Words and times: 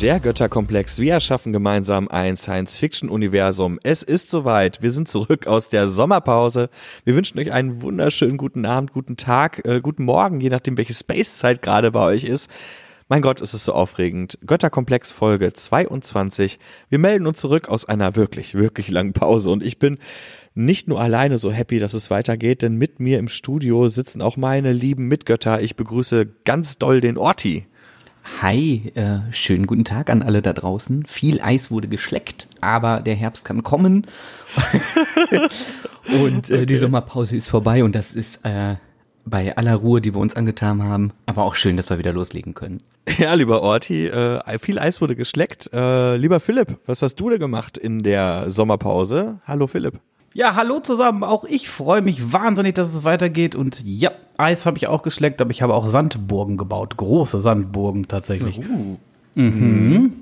Der 0.00 0.20
Götterkomplex. 0.20 0.98
Wir 0.98 1.14
erschaffen 1.14 1.54
gemeinsam 1.54 2.08
ein 2.08 2.36
Science-Fiction-Universum. 2.36 3.80
Es 3.82 4.02
ist 4.02 4.30
soweit. 4.30 4.82
Wir 4.82 4.90
sind 4.90 5.08
zurück 5.08 5.46
aus 5.46 5.70
der 5.70 5.88
Sommerpause. 5.88 6.68
Wir 7.04 7.14
wünschen 7.14 7.38
euch 7.38 7.50
einen 7.50 7.80
wunderschönen 7.80 8.36
guten 8.36 8.66
Abend, 8.66 8.92
guten 8.92 9.16
Tag, 9.16 9.64
äh, 9.64 9.80
guten 9.80 10.04
Morgen, 10.04 10.42
je 10.42 10.50
nachdem, 10.50 10.76
welche 10.76 10.92
Space-Zeit 10.92 11.62
gerade 11.62 11.92
bei 11.92 12.04
euch 12.04 12.24
ist. 12.24 12.50
Mein 13.08 13.22
Gott, 13.22 13.40
ist 13.40 13.54
es 13.54 13.64
so 13.64 13.72
aufregend. 13.72 14.38
Götterkomplex 14.44 15.12
Folge 15.12 15.50
22. 15.50 16.58
Wir 16.90 16.98
melden 16.98 17.26
uns 17.26 17.40
zurück 17.40 17.70
aus 17.70 17.86
einer 17.86 18.16
wirklich, 18.16 18.54
wirklich 18.54 18.90
langen 18.90 19.14
Pause 19.14 19.48
und 19.48 19.62
ich 19.62 19.78
bin 19.78 19.96
nicht 20.54 20.88
nur 20.88 21.00
alleine 21.00 21.38
so 21.38 21.50
happy, 21.52 21.78
dass 21.78 21.94
es 21.94 22.10
weitergeht, 22.10 22.60
denn 22.60 22.76
mit 22.76 23.00
mir 23.00 23.18
im 23.18 23.28
Studio 23.28 23.88
sitzen 23.88 24.20
auch 24.20 24.36
meine 24.36 24.72
lieben 24.72 25.08
Mitgötter. 25.08 25.62
Ich 25.62 25.74
begrüße 25.74 26.26
ganz 26.44 26.76
doll 26.76 27.00
den 27.00 27.16
Orti. 27.16 27.66
Hi, 28.42 28.92
äh, 28.94 29.20
schönen 29.30 29.66
guten 29.66 29.84
Tag 29.84 30.10
an 30.10 30.22
alle 30.22 30.42
da 30.42 30.52
draußen. 30.52 31.06
Viel 31.06 31.40
Eis 31.40 31.70
wurde 31.70 31.88
geschleckt, 31.88 32.48
aber 32.60 33.00
der 33.00 33.14
Herbst 33.14 33.44
kann 33.44 33.62
kommen. 33.62 34.06
und 36.22 36.50
äh, 36.50 36.54
okay. 36.54 36.66
die 36.66 36.76
Sommerpause 36.76 37.36
ist 37.36 37.46
vorbei 37.46 37.84
und 37.84 37.94
das 37.94 38.14
ist 38.14 38.44
äh, 38.44 38.74
bei 39.24 39.56
aller 39.56 39.76
Ruhe, 39.76 40.00
die 40.00 40.12
wir 40.12 40.20
uns 40.20 40.34
angetan 40.34 40.82
haben, 40.82 41.12
aber 41.26 41.44
auch 41.44 41.54
schön, 41.54 41.76
dass 41.76 41.88
wir 41.88 41.98
wieder 41.98 42.12
loslegen 42.12 42.54
können. 42.54 42.82
Ja, 43.18 43.32
lieber 43.34 43.62
Orti, 43.62 44.08
äh, 44.08 44.58
viel 44.58 44.80
Eis 44.80 45.00
wurde 45.00 45.14
geschleckt. 45.14 45.70
Äh, 45.72 46.16
lieber 46.16 46.40
Philipp, 46.40 46.78
was 46.86 47.02
hast 47.02 47.14
du 47.16 47.30
denn 47.30 47.38
gemacht 47.38 47.78
in 47.78 48.02
der 48.02 48.50
Sommerpause? 48.50 49.38
Hallo 49.46 49.68
Philipp. 49.68 50.00
Ja, 50.36 50.54
hallo 50.54 50.80
zusammen. 50.80 51.24
Auch 51.24 51.44
ich 51.44 51.70
freue 51.70 52.02
mich 52.02 52.30
wahnsinnig, 52.30 52.74
dass 52.74 52.92
es 52.92 53.04
weitergeht. 53.04 53.54
Und 53.54 53.82
ja, 53.86 54.10
Eis 54.36 54.66
habe 54.66 54.76
ich 54.76 54.86
auch 54.86 55.00
geschleckt, 55.00 55.40
aber 55.40 55.50
ich 55.50 55.62
habe 55.62 55.72
auch 55.72 55.86
Sandburgen 55.86 56.58
gebaut. 56.58 56.98
Große 56.98 57.40
Sandburgen 57.40 58.06
tatsächlich. 58.06 58.58
Uh. 58.58 58.98
Mhm. 59.34 60.12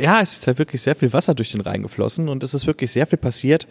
Ja, 0.00 0.20
es 0.20 0.32
ist 0.34 0.46
halt 0.46 0.58
wirklich 0.58 0.80
sehr 0.82 0.94
viel 0.94 1.12
Wasser 1.12 1.34
durch 1.34 1.52
den 1.52 1.60
Rhein 1.60 1.82
geflossen 1.82 2.28
und 2.28 2.42
es 2.42 2.54
ist 2.54 2.66
wirklich 2.66 2.90
sehr 2.90 3.06
viel 3.06 3.18
passiert. 3.18 3.66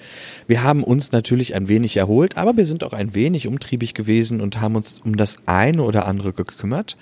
Wir 0.48 0.64
haben 0.64 0.84
uns 0.84 1.12
natürlich 1.12 1.56
ein 1.56 1.68
wenig 1.68 1.98
erholt, 1.98 2.38
aber 2.38 2.56
wir 2.56 2.66
sind 2.66 2.84
auch 2.84 2.94
ein 2.94 3.16
wenig 3.16 3.48
umtriebig 3.48 3.94
gewesen 3.94 4.42
und 4.42 4.62
haben 4.62 4.76
uns 4.76 5.02
um 5.04 5.18
das 5.18 5.38
eine 5.46 5.84
oder 5.84 6.06
andere 6.06 6.34
gekümmert. 6.34 6.98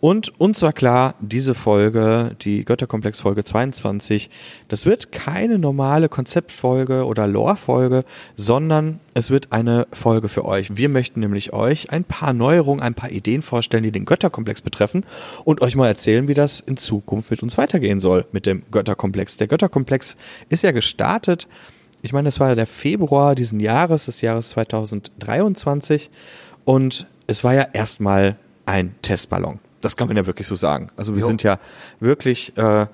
Und 0.00 0.38
uns 0.40 0.62
war 0.62 0.72
klar, 0.72 1.14
diese 1.20 1.54
Folge, 1.54 2.34
die 2.40 2.64
Götterkomplex 2.64 3.20
Folge 3.20 3.44
22, 3.44 4.30
das 4.66 4.84
wird 4.84 5.12
keine 5.12 5.58
normale 5.58 6.08
Konzeptfolge 6.08 7.04
oder 7.04 7.28
Lore-Folge, 7.28 8.04
sondern 8.34 8.98
es 9.14 9.30
wird 9.30 9.52
eine 9.52 9.86
Folge 9.92 10.28
für 10.28 10.44
euch. 10.44 10.76
Wir 10.76 10.88
möchten 10.88 11.20
nämlich 11.20 11.52
euch 11.52 11.90
ein 11.90 12.02
paar 12.02 12.32
Neuerungen, 12.32 12.82
ein 12.82 12.94
paar 12.94 13.10
Ideen 13.10 13.42
vorstellen, 13.42 13.82
die 13.82 13.92
den 13.92 14.06
Götterkomplex 14.06 14.62
betreffen 14.62 15.04
und 15.44 15.60
euch 15.60 15.76
mal 15.76 15.86
erzählen, 15.86 16.28
wie 16.28 16.34
das 16.34 16.60
in 16.60 16.76
Zukunft 16.76 17.30
mit 17.30 17.42
uns 17.42 17.58
weitergehen 17.58 18.00
soll 18.00 18.24
mit 18.32 18.46
dem 18.46 18.62
Götterkomplex. 18.72 19.36
Der 19.36 19.46
Götterkomplex 19.46 20.16
ist 20.48 20.64
ja 20.64 20.72
gestartet. 20.72 21.46
Ich 22.02 22.12
meine, 22.12 22.28
es 22.28 22.40
war 22.40 22.48
ja 22.48 22.54
der 22.56 22.66
Februar 22.66 23.36
diesen 23.36 23.60
Jahres, 23.60 24.06
des 24.06 24.20
Jahres 24.20 24.48
2023 24.50 26.10
und 26.64 27.06
es 27.28 27.44
war 27.44 27.54
ja 27.54 27.68
erstmal 27.72 28.36
ein 28.66 28.94
Testballon. 29.02 29.60
Das 29.80 29.96
kann 29.96 30.08
man 30.08 30.16
ja 30.16 30.26
wirklich 30.26 30.46
so 30.46 30.54
sagen. 30.54 30.88
Also 30.96 31.14
wir 31.14 31.20
jo. 31.20 31.26
sind 31.26 31.42
ja 31.42 31.58
wirklich 32.00 32.56
äh, 32.56 32.86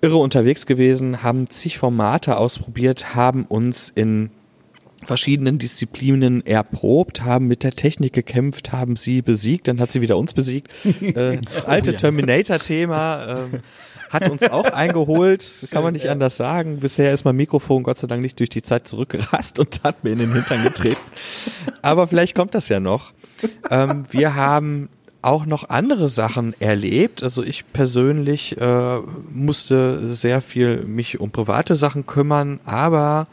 irre 0.00 0.16
unterwegs 0.16 0.66
gewesen, 0.66 1.22
haben 1.22 1.48
zig 1.48 1.78
Formate 1.78 2.36
ausprobiert, 2.36 3.14
haben 3.14 3.44
uns 3.44 3.90
in 3.94 4.30
verschiedenen 5.06 5.58
Disziplinen 5.58 6.44
erprobt, 6.46 7.22
haben 7.22 7.46
mit 7.46 7.62
der 7.62 7.72
Technik 7.72 8.12
gekämpft, 8.12 8.72
haben 8.72 8.96
sie 8.96 9.22
besiegt, 9.22 9.68
dann 9.68 9.80
hat 9.80 9.92
sie 9.92 10.00
wieder 10.00 10.16
uns 10.16 10.34
besiegt. 10.34 10.70
Äh, 11.14 11.40
das 11.42 11.64
alte 11.66 11.96
Terminator-Thema 11.96 13.44
äh, 13.52 13.58
hat 14.10 14.28
uns 14.30 14.42
auch 14.44 14.64
eingeholt, 14.64 15.68
kann 15.70 15.82
man 15.82 15.92
nicht 15.92 16.08
anders 16.08 16.36
sagen. 16.36 16.80
Bisher 16.80 17.12
ist 17.12 17.24
mein 17.24 17.36
Mikrofon 17.36 17.82
Gott 17.82 17.98
sei 17.98 18.06
Dank 18.06 18.22
nicht 18.22 18.38
durch 18.38 18.48
die 18.48 18.62
Zeit 18.62 18.88
zurückgerast 18.88 19.58
und 19.58 19.82
hat 19.82 20.02
mir 20.02 20.12
in 20.12 20.18
den 20.18 20.32
Hintern 20.32 20.62
getreten. 20.62 21.00
Aber 21.82 22.06
vielleicht 22.06 22.34
kommt 22.34 22.54
das 22.54 22.68
ja 22.68 22.80
noch. 22.80 23.12
Ähm, 23.70 24.04
wir 24.10 24.34
haben 24.34 24.88
auch 25.24 25.46
noch 25.46 25.70
andere 25.70 26.08
Sachen 26.08 26.54
erlebt. 26.60 27.22
Also 27.22 27.42
ich 27.42 27.72
persönlich 27.72 28.60
äh, 28.60 28.98
musste 29.32 30.14
sehr 30.14 30.40
viel 30.40 30.84
mich 30.84 31.18
um 31.18 31.30
private 31.30 31.76
Sachen 31.76 32.06
kümmern, 32.06 32.60
aber 32.64 33.26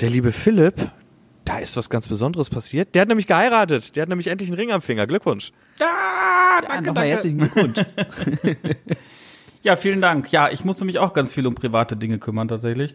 der 0.00 0.10
liebe 0.10 0.32
Philipp, 0.32 0.90
da 1.46 1.58
ist 1.58 1.76
was 1.76 1.88
ganz 1.88 2.08
Besonderes 2.08 2.50
passiert. 2.50 2.94
Der 2.94 3.02
hat 3.02 3.08
nämlich 3.08 3.26
geheiratet. 3.26 3.96
Der 3.96 4.02
hat 4.02 4.08
nämlich 4.08 4.26
endlich 4.26 4.50
einen 4.50 4.58
Ring 4.58 4.72
am 4.72 4.82
Finger. 4.82 5.06
Glückwunsch. 5.06 5.52
Ah, 5.80 6.60
danke, 6.60 6.88
ja, 6.88 6.92
danke. 6.92 7.00
herzlichen 7.08 7.38
Glückwunsch. 7.38 7.78
ja, 9.62 9.76
vielen 9.76 10.00
Dank. 10.00 10.30
Ja, 10.32 10.50
ich 10.50 10.64
musste 10.64 10.84
mich 10.84 10.98
auch 10.98 11.12
ganz 11.12 11.32
viel 11.32 11.46
um 11.46 11.54
private 11.54 11.96
Dinge 11.96 12.18
kümmern 12.18 12.48
tatsächlich. 12.48 12.94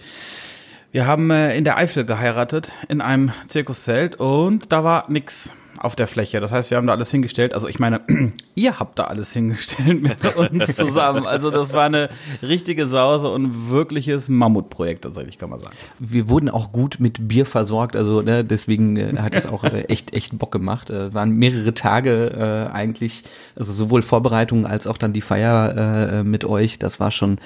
Wir 0.91 1.07
haben 1.07 1.31
äh, 1.31 1.55
in 1.55 1.63
der 1.63 1.77
Eifel 1.77 2.03
geheiratet, 2.03 2.73
in 2.89 2.99
einem 2.99 3.31
Zirkuszelt 3.47 4.17
und 4.17 4.73
da 4.73 4.83
war 4.83 5.09
nix 5.09 5.55
auf 5.81 5.95
der 5.95 6.07
Fläche. 6.07 6.39
Das 6.39 6.51
heißt, 6.51 6.69
wir 6.69 6.77
haben 6.77 6.85
da 6.85 6.93
alles 6.93 7.09
hingestellt. 7.09 7.53
Also 7.53 7.67
ich 7.67 7.79
meine, 7.79 8.01
ihr 8.55 8.79
habt 8.79 8.99
da 8.99 9.05
alles 9.05 9.33
hingestellt 9.33 10.01
mit 10.01 10.35
uns 10.35 10.75
zusammen. 10.75 11.25
Also 11.25 11.49
das 11.49 11.73
war 11.73 11.85
eine 11.85 12.09
richtige 12.43 12.87
Sause 12.87 13.29
und 13.29 13.71
wirkliches 13.71 14.29
Mammutprojekt, 14.29 15.03
tatsächlich 15.03 15.39
kann 15.39 15.49
man 15.49 15.59
sagen. 15.59 15.75
Wir 15.97 16.29
wurden 16.29 16.49
auch 16.49 16.71
gut 16.71 16.97
mit 16.99 17.27
Bier 17.27 17.47
versorgt, 17.47 17.95
also 17.95 18.21
ne, 18.21 18.45
deswegen 18.45 18.95
äh, 18.95 19.15
hat 19.17 19.33
es 19.33 19.47
auch 19.47 19.63
äh, 19.63 19.85
echt 19.85 20.13
echt 20.13 20.37
Bock 20.37 20.51
gemacht. 20.51 20.91
Äh, 20.91 21.13
waren 21.13 21.31
mehrere 21.31 21.73
Tage 21.73 22.69
äh, 22.71 22.73
eigentlich, 22.73 23.23
also 23.55 23.73
sowohl 23.73 24.03
Vorbereitungen 24.03 24.67
als 24.67 24.85
auch 24.85 24.97
dann 24.97 25.13
die 25.13 25.21
Feier 25.21 26.19
äh, 26.19 26.23
mit 26.23 26.45
euch. 26.45 26.77
Das 26.77 26.99
war 26.99 27.09
schon 27.09 27.39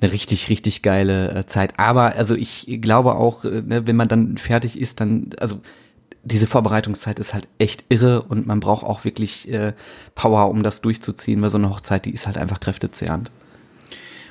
eine 0.00 0.12
richtig 0.12 0.48
richtig 0.48 0.82
geile 0.82 1.34
äh, 1.34 1.46
Zeit. 1.46 1.74
Aber 1.78 2.14
also 2.14 2.36
ich 2.36 2.78
glaube 2.80 3.16
auch, 3.16 3.44
äh, 3.44 3.62
ne, 3.62 3.86
wenn 3.86 3.96
man 3.96 4.06
dann 4.06 4.36
fertig 4.36 4.78
ist, 4.78 5.00
dann 5.00 5.30
also 5.40 5.60
diese 6.22 6.46
Vorbereitungszeit 6.46 7.18
ist 7.18 7.32
halt 7.32 7.48
echt 7.58 7.84
irre 7.88 8.22
und 8.22 8.46
man 8.46 8.60
braucht 8.60 8.84
auch 8.84 9.04
wirklich 9.04 9.50
äh, 9.50 9.72
Power, 10.14 10.50
um 10.50 10.62
das 10.62 10.82
durchzuziehen, 10.82 11.40
weil 11.40 11.50
so 11.50 11.58
eine 11.58 11.70
Hochzeit, 11.70 12.04
die 12.04 12.12
ist 12.12 12.26
halt 12.26 12.38
einfach 12.38 12.60
kräftezehrend. 12.60 13.30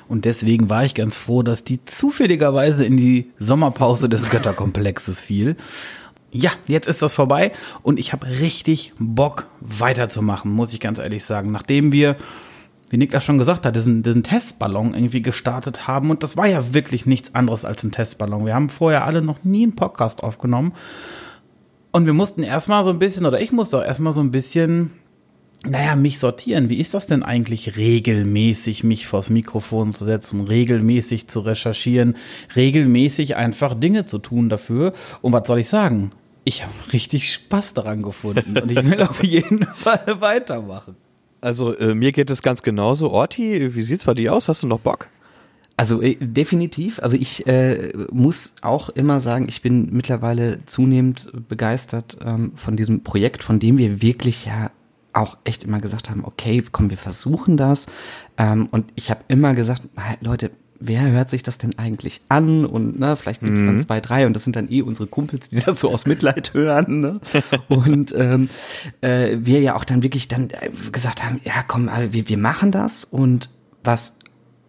Und 0.08 0.24
deswegen 0.24 0.68
war 0.68 0.84
ich 0.84 0.94
ganz 0.94 1.16
froh, 1.16 1.42
dass 1.42 1.62
die 1.62 1.84
zufälligerweise 1.84 2.84
in 2.84 2.96
die 2.96 3.30
Sommerpause 3.38 4.08
des 4.08 4.30
Götterkomplexes 4.30 5.20
fiel. 5.20 5.56
Ja, 6.32 6.50
jetzt 6.66 6.88
ist 6.88 7.02
das 7.02 7.14
vorbei 7.14 7.52
und 7.82 7.98
ich 7.98 8.12
habe 8.12 8.26
richtig 8.26 8.92
Bock 8.98 9.48
weiterzumachen, 9.60 10.50
muss 10.50 10.72
ich 10.72 10.80
ganz 10.80 10.98
ehrlich 10.98 11.24
sagen. 11.24 11.50
Nachdem 11.50 11.92
wir, 11.92 12.16
wie 12.88 12.96
Niklas 12.96 13.24
schon 13.24 13.38
gesagt 13.38 13.66
hat, 13.66 13.74
diesen, 13.74 14.04
diesen 14.04 14.22
Testballon 14.22 14.94
irgendwie 14.94 15.22
gestartet 15.22 15.88
haben 15.88 16.10
und 16.10 16.22
das 16.22 16.36
war 16.36 16.46
ja 16.46 16.72
wirklich 16.72 17.06
nichts 17.06 17.34
anderes 17.34 17.64
als 17.64 17.82
ein 17.82 17.92
Testballon. 17.92 18.46
Wir 18.46 18.54
haben 18.54 18.68
vorher 18.68 19.04
alle 19.04 19.22
noch 19.22 19.42
nie 19.42 19.64
einen 19.64 19.76
Podcast 19.76 20.22
aufgenommen 20.22 20.72
und 21.92 22.06
wir 22.06 22.12
mussten 22.12 22.42
erstmal 22.42 22.84
so 22.84 22.90
ein 22.90 22.98
bisschen, 22.98 23.26
oder 23.26 23.40
ich 23.40 23.52
musste 23.52 23.78
auch 23.78 23.84
erstmal 23.84 24.12
so 24.12 24.20
ein 24.20 24.30
bisschen, 24.30 24.92
naja, 25.64 25.96
mich 25.96 26.18
sortieren. 26.18 26.70
Wie 26.70 26.80
ist 26.80 26.94
das 26.94 27.06
denn 27.06 27.22
eigentlich 27.22 27.76
regelmäßig, 27.76 28.84
mich 28.84 29.06
vors 29.06 29.30
Mikrofon 29.30 29.92
zu 29.92 30.04
setzen, 30.04 30.42
regelmäßig 30.42 31.28
zu 31.28 31.40
recherchieren, 31.40 32.16
regelmäßig 32.56 33.36
einfach 33.36 33.74
Dinge 33.74 34.04
zu 34.04 34.18
tun 34.18 34.48
dafür? 34.48 34.92
Und 35.20 35.32
was 35.32 35.46
soll 35.46 35.58
ich 35.58 35.68
sagen? 35.68 36.12
Ich 36.44 36.62
habe 36.62 36.72
richtig 36.92 37.32
Spaß 37.32 37.74
daran 37.74 38.02
gefunden 38.02 38.56
und 38.58 38.70
ich 38.70 38.82
will 38.82 39.02
auf 39.08 39.22
jeden 39.22 39.66
Fall 39.66 40.20
weitermachen. 40.20 40.96
Also 41.42 41.76
äh, 41.76 41.94
mir 41.94 42.12
geht 42.12 42.30
es 42.30 42.42
ganz 42.42 42.62
genauso. 42.62 43.10
Orti, 43.10 43.74
wie 43.74 43.82
sieht's 43.82 44.04
bei 44.04 44.14
dir 44.14 44.34
aus? 44.34 44.48
Hast 44.48 44.62
du 44.62 44.66
noch 44.66 44.80
Bock? 44.80 45.08
Also 45.80 46.02
äh, 46.02 46.14
definitiv. 46.20 46.98
Also 47.00 47.16
ich 47.16 47.46
äh, 47.46 47.94
muss 48.12 48.52
auch 48.60 48.90
immer 48.90 49.18
sagen, 49.18 49.48
ich 49.48 49.62
bin 49.62 49.88
mittlerweile 49.92 50.62
zunehmend 50.66 51.32
begeistert 51.48 52.18
ähm, 52.22 52.52
von 52.54 52.76
diesem 52.76 53.02
Projekt, 53.02 53.42
von 53.42 53.58
dem 53.58 53.78
wir 53.78 54.02
wirklich 54.02 54.44
ja 54.44 54.70
auch 55.14 55.38
echt 55.44 55.64
immer 55.64 55.80
gesagt 55.80 56.10
haben, 56.10 56.22
okay, 56.22 56.62
komm, 56.70 56.90
wir 56.90 56.98
versuchen 56.98 57.56
das. 57.56 57.86
Ähm, 58.36 58.68
und 58.70 58.92
ich 58.94 59.10
habe 59.10 59.22
immer 59.28 59.54
gesagt, 59.54 59.84
Leute, 60.20 60.50
wer 60.80 61.10
hört 61.10 61.30
sich 61.30 61.42
das 61.42 61.56
denn 61.56 61.78
eigentlich 61.78 62.20
an? 62.28 62.66
Und 62.66 63.00
ne, 63.00 63.16
vielleicht 63.16 63.40
gibt's 63.40 63.62
mhm. 63.62 63.66
dann 63.66 63.80
zwei, 63.80 64.02
drei 64.02 64.26
und 64.26 64.36
das 64.36 64.44
sind 64.44 64.56
dann 64.56 64.70
eh 64.70 64.82
unsere 64.82 65.08
Kumpels, 65.08 65.48
die 65.48 65.60
das 65.64 65.80
so 65.80 65.90
aus 65.90 66.04
Mitleid 66.04 66.52
hören. 66.52 67.00
Ne? 67.00 67.20
und 67.68 68.14
ähm, 68.18 68.50
äh, 69.00 69.38
wir 69.40 69.60
ja 69.60 69.76
auch 69.76 69.84
dann 69.84 70.02
wirklich 70.02 70.28
dann 70.28 70.50
äh, 70.50 70.68
gesagt 70.92 71.24
haben, 71.24 71.40
ja 71.42 71.64
komm, 71.66 71.88
wir, 72.10 72.28
wir 72.28 72.38
machen 72.38 72.70
das 72.70 73.04
und 73.04 73.48
was 73.82 74.18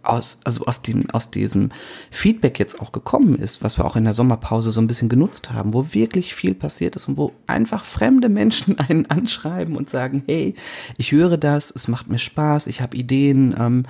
aus, 0.04 0.40
also 0.44 0.66
aus 0.66 0.82
dem, 0.82 1.10
aus 1.12 1.32
diesem 1.32 1.70
Feedback 2.10 2.60
jetzt 2.60 2.80
auch 2.82 2.92
gekommen 2.92 3.36
ist, 3.36 3.64
was 3.64 3.78
wir 3.78 3.86
auch 3.86 3.96
in 3.96 4.04
der 4.04 4.14
Sommerpause 4.14 4.72
so 4.72 4.82
ein 4.82 4.88
bisschen 4.88 5.10
genutzt 5.10 5.52
haben, 5.52 5.74
wo 5.74 5.94
wirklich 5.94 6.34
viel 6.34 6.54
passiert 6.54 6.96
ist 6.96 7.08
und 7.08 7.18
wo 7.18 7.34
einfach 7.48 7.84
fremde 7.84 8.30
Menschen 8.30 8.80
einen 8.90 9.06
anschreiben 9.08 9.76
und 9.76 9.90
sagen, 9.90 10.24
hey, 10.26 10.56
ich 10.98 11.12
höre 11.12 11.38
das, 11.38 11.72
es 11.72 11.88
macht 11.88 12.10
mir 12.10 12.18
Spaß, 12.18 12.68
ich 12.68 12.82
habe 12.82 12.98
Ideen 12.98 13.56
ähm, 13.58 13.86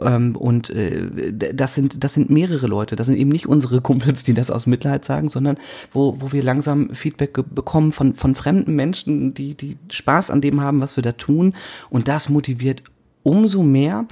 ähm, 0.00 0.36
und 0.36 0.70
äh, 0.70 1.32
das 1.32 1.74
sind, 1.74 2.02
das 2.04 2.14
sind 2.14 2.30
mehrere 2.30 2.66
Leute, 2.66 2.96
das 2.96 3.08
sind 3.08 3.16
eben 3.16 3.30
nicht 3.30 3.46
unsere 3.46 3.80
Kumpels, 3.80 4.22
die 4.22 4.34
das 4.34 4.50
aus 4.50 4.66
Mitleid 4.66 5.04
sagen, 5.04 5.28
sondern 5.28 5.56
wo, 5.92 6.20
wo 6.20 6.32
wir 6.32 6.42
langsam 6.42 6.90
Feedback 6.94 7.38
bekommen 7.54 7.92
von, 7.92 8.14
von 8.14 8.34
fremden 8.34 8.74
Menschen, 8.74 9.34
die, 9.34 9.54
die 9.54 9.76
Spaß 9.90 10.30
an 10.30 10.40
dem 10.40 10.60
haben, 10.60 10.80
was 10.80 10.96
wir 10.96 11.02
da 11.02 11.12
tun 11.12 11.54
und 11.90 12.08
das 12.08 12.28
motiviert 12.28 12.82
umso 13.22 13.64
mehr 13.64 14.06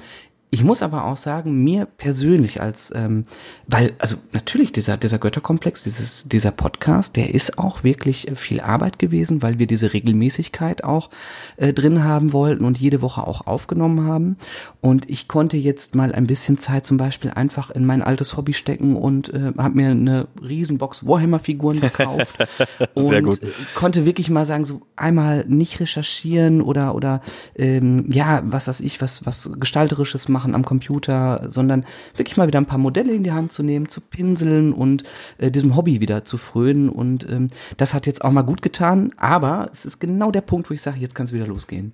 Ich 0.54 0.62
muss 0.62 0.82
aber 0.82 1.06
auch 1.06 1.16
sagen, 1.16 1.64
mir 1.64 1.84
persönlich 1.84 2.60
als, 2.62 2.92
ähm, 2.94 3.24
weil, 3.66 3.92
also 3.98 4.14
natürlich 4.30 4.70
dieser, 4.70 4.96
dieser 4.96 5.18
Götterkomplex, 5.18 5.82
dieses, 5.82 6.28
dieser 6.28 6.52
Podcast, 6.52 7.16
der 7.16 7.34
ist 7.34 7.58
auch 7.58 7.82
wirklich 7.82 8.30
viel 8.36 8.60
Arbeit 8.60 9.00
gewesen, 9.00 9.42
weil 9.42 9.58
wir 9.58 9.66
diese 9.66 9.92
Regelmäßigkeit 9.92 10.84
auch 10.84 11.10
äh, 11.56 11.72
drin 11.72 12.04
haben 12.04 12.32
wollten 12.32 12.64
und 12.64 12.78
jede 12.78 13.02
Woche 13.02 13.26
auch 13.26 13.48
aufgenommen 13.48 14.06
haben. 14.06 14.36
Und 14.80 15.10
ich 15.10 15.26
konnte 15.26 15.56
jetzt 15.56 15.96
mal 15.96 16.14
ein 16.14 16.28
bisschen 16.28 16.56
Zeit 16.56 16.86
zum 16.86 16.98
Beispiel 16.98 17.32
einfach 17.32 17.70
in 17.70 17.84
mein 17.84 18.00
altes 18.00 18.36
Hobby 18.36 18.54
stecken 18.54 18.94
und 18.94 19.34
äh, 19.34 19.54
habe 19.58 19.74
mir 19.74 19.90
eine 19.90 20.28
Riesenbox 20.40 21.04
Warhammer-Figuren 21.04 21.80
gekauft. 21.80 22.36
Sehr 22.94 23.18
und 23.18 23.24
gut. 23.24 23.40
konnte 23.74 24.06
wirklich 24.06 24.30
mal 24.30 24.46
sagen, 24.46 24.64
so 24.64 24.82
einmal 24.94 25.46
nicht 25.48 25.80
recherchieren 25.80 26.62
oder 26.62 26.94
oder 26.94 27.22
ähm, 27.56 28.06
ja, 28.08 28.42
was 28.44 28.68
weiß 28.68 28.78
ich, 28.78 29.00
was 29.00 29.26
was 29.26 29.50
gestalterisches 29.58 30.28
machen 30.28 30.43
am 30.52 30.64
Computer, 30.64 31.44
sondern 31.48 31.84
wirklich 32.16 32.36
mal 32.36 32.48
wieder 32.48 32.58
ein 32.58 32.66
paar 32.66 32.78
Modelle 32.78 33.14
in 33.14 33.22
die 33.22 33.32
Hand 33.32 33.52
zu 33.52 33.62
nehmen, 33.62 33.88
zu 33.88 34.00
pinseln 34.00 34.72
und 34.72 35.04
äh, 35.38 35.50
diesem 35.50 35.76
Hobby 35.76 36.00
wieder 36.00 36.24
zu 36.24 36.36
frönen 36.36 36.88
und 36.88 37.28
ähm, 37.30 37.46
das 37.76 37.94
hat 37.94 38.06
jetzt 38.06 38.24
auch 38.24 38.32
mal 38.32 38.42
gut 38.42 38.62
getan, 38.62 39.12
aber 39.16 39.70
es 39.72 39.84
ist 39.84 40.00
genau 40.00 40.30
der 40.30 40.40
Punkt, 40.40 40.68
wo 40.68 40.74
ich 40.74 40.82
sage, 40.82 40.98
jetzt 40.98 41.14
kann 41.14 41.26
es 41.26 41.32
wieder 41.32 41.46
losgehen. 41.46 41.92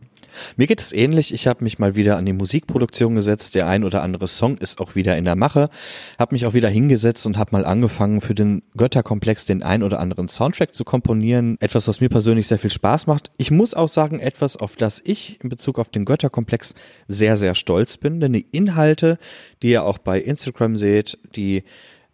Mir 0.56 0.66
geht 0.66 0.80
es 0.80 0.92
ähnlich. 0.92 1.32
Ich 1.34 1.46
habe 1.46 1.64
mich 1.64 1.78
mal 1.78 1.94
wieder 1.94 2.16
an 2.16 2.26
die 2.26 2.32
Musikproduktion 2.32 3.14
gesetzt. 3.14 3.54
Der 3.54 3.66
ein 3.66 3.84
oder 3.84 4.02
andere 4.02 4.28
Song 4.28 4.58
ist 4.58 4.80
auch 4.80 4.94
wieder 4.94 5.16
in 5.16 5.24
der 5.24 5.36
Mache. 5.36 5.68
Habe 6.18 6.34
mich 6.34 6.46
auch 6.46 6.54
wieder 6.54 6.68
hingesetzt 6.68 7.26
und 7.26 7.38
habe 7.38 7.52
mal 7.52 7.64
angefangen, 7.64 8.20
für 8.20 8.34
den 8.34 8.62
Götterkomplex 8.76 9.44
den 9.44 9.62
ein 9.62 9.82
oder 9.82 10.00
anderen 10.00 10.28
Soundtrack 10.28 10.74
zu 10.74 10.84
komponieren. 10.84 11.56
Etwas, 11.60 11.88
was 11.88 12.00
mir 12.00 12.08
persönlich 12.08 12.48
sehr 12.48 12.58
viel 12.58 12.70
Spaß 12.70 13.06
macht. 13.06 13.30
Ich 13.36 13.50
muss 13.50 13.74
auch 13.74 13.88
sagen, 13.88 14.20
etwas, 14.20 14.56
auf 14.56 14.76
das 14.76 15.00
ich 15.04 15.38
in 15.42 15.48
Bezug 15.48 15.78
auf 15.78 15.88
den 15.88 16.04
Götterkomplex 16.04 16.74
sehr, 17.08 17.36
sehr 17.36 17.54
stolz 17.54 17.96
bin. 17.96 18.20
Denn 18.20 18.32
die 18.32 18.46
Inhalte, 18.52 19.18
die 19.62 19.70
ihr 19.70 19.84
auch 19.84 19.98
bei 19.98 20.20
Instagram 20.20 20.76
seht, 20.76 21.18
die 21.36 21.64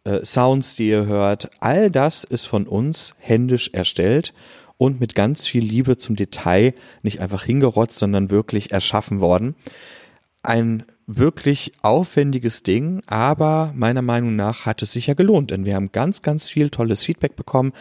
äh, 0.04 0.24
Sounds, 0.24 0.76
die 0.76 0.88
ihr 0.88 1.06
hört, 1.06 1.50
all 1.60 1.90
das 1.90 2.24
ist 2.24 2.46
von 2.46 2.66
uns 2.66 3.14
händisch 3.18 3.70
erstellt 3.72 4.32
und 4.78 5.00
mit 5.00 5.14
ganz 5.14 5.46
viel 5.46 5.64
Liebe 5.64 5.96
zum 5.96 6.16
Detail 6.16 6.74
nicht 7.02 7.20
einfach 7.20 7.44
hingerotzt, 7.44 7.98
sondern 7.98 8.30
wirklich 8.30 8.72
erschaffen 8.72 9.20
worden. 9.20 9.54
Ein 10.42 10.84
wirklich 11.06 11.72
aufwendiges 11.82 12.64
Ding, 12.64 13.00
aber 13.06 13.72
meiner 13.76 14.02
Meinung 14.02 14.34
nach 14.34 14.66
hat 14.66 14.82
es 14.82 14.92
sich 14.92 15.06
ja 15.06 15.14
gelohnt, 15.14 15.52
denn 15.52 15.64
wir 15.64 15.76
haben 15.76 15.92
ganz, 15.92 16.20
ganz 16.20 16.48
viel 16.48 16.68
tolles 16.68 17.04
Feedback 17.04 17.36
bekommen, 17.36 17.72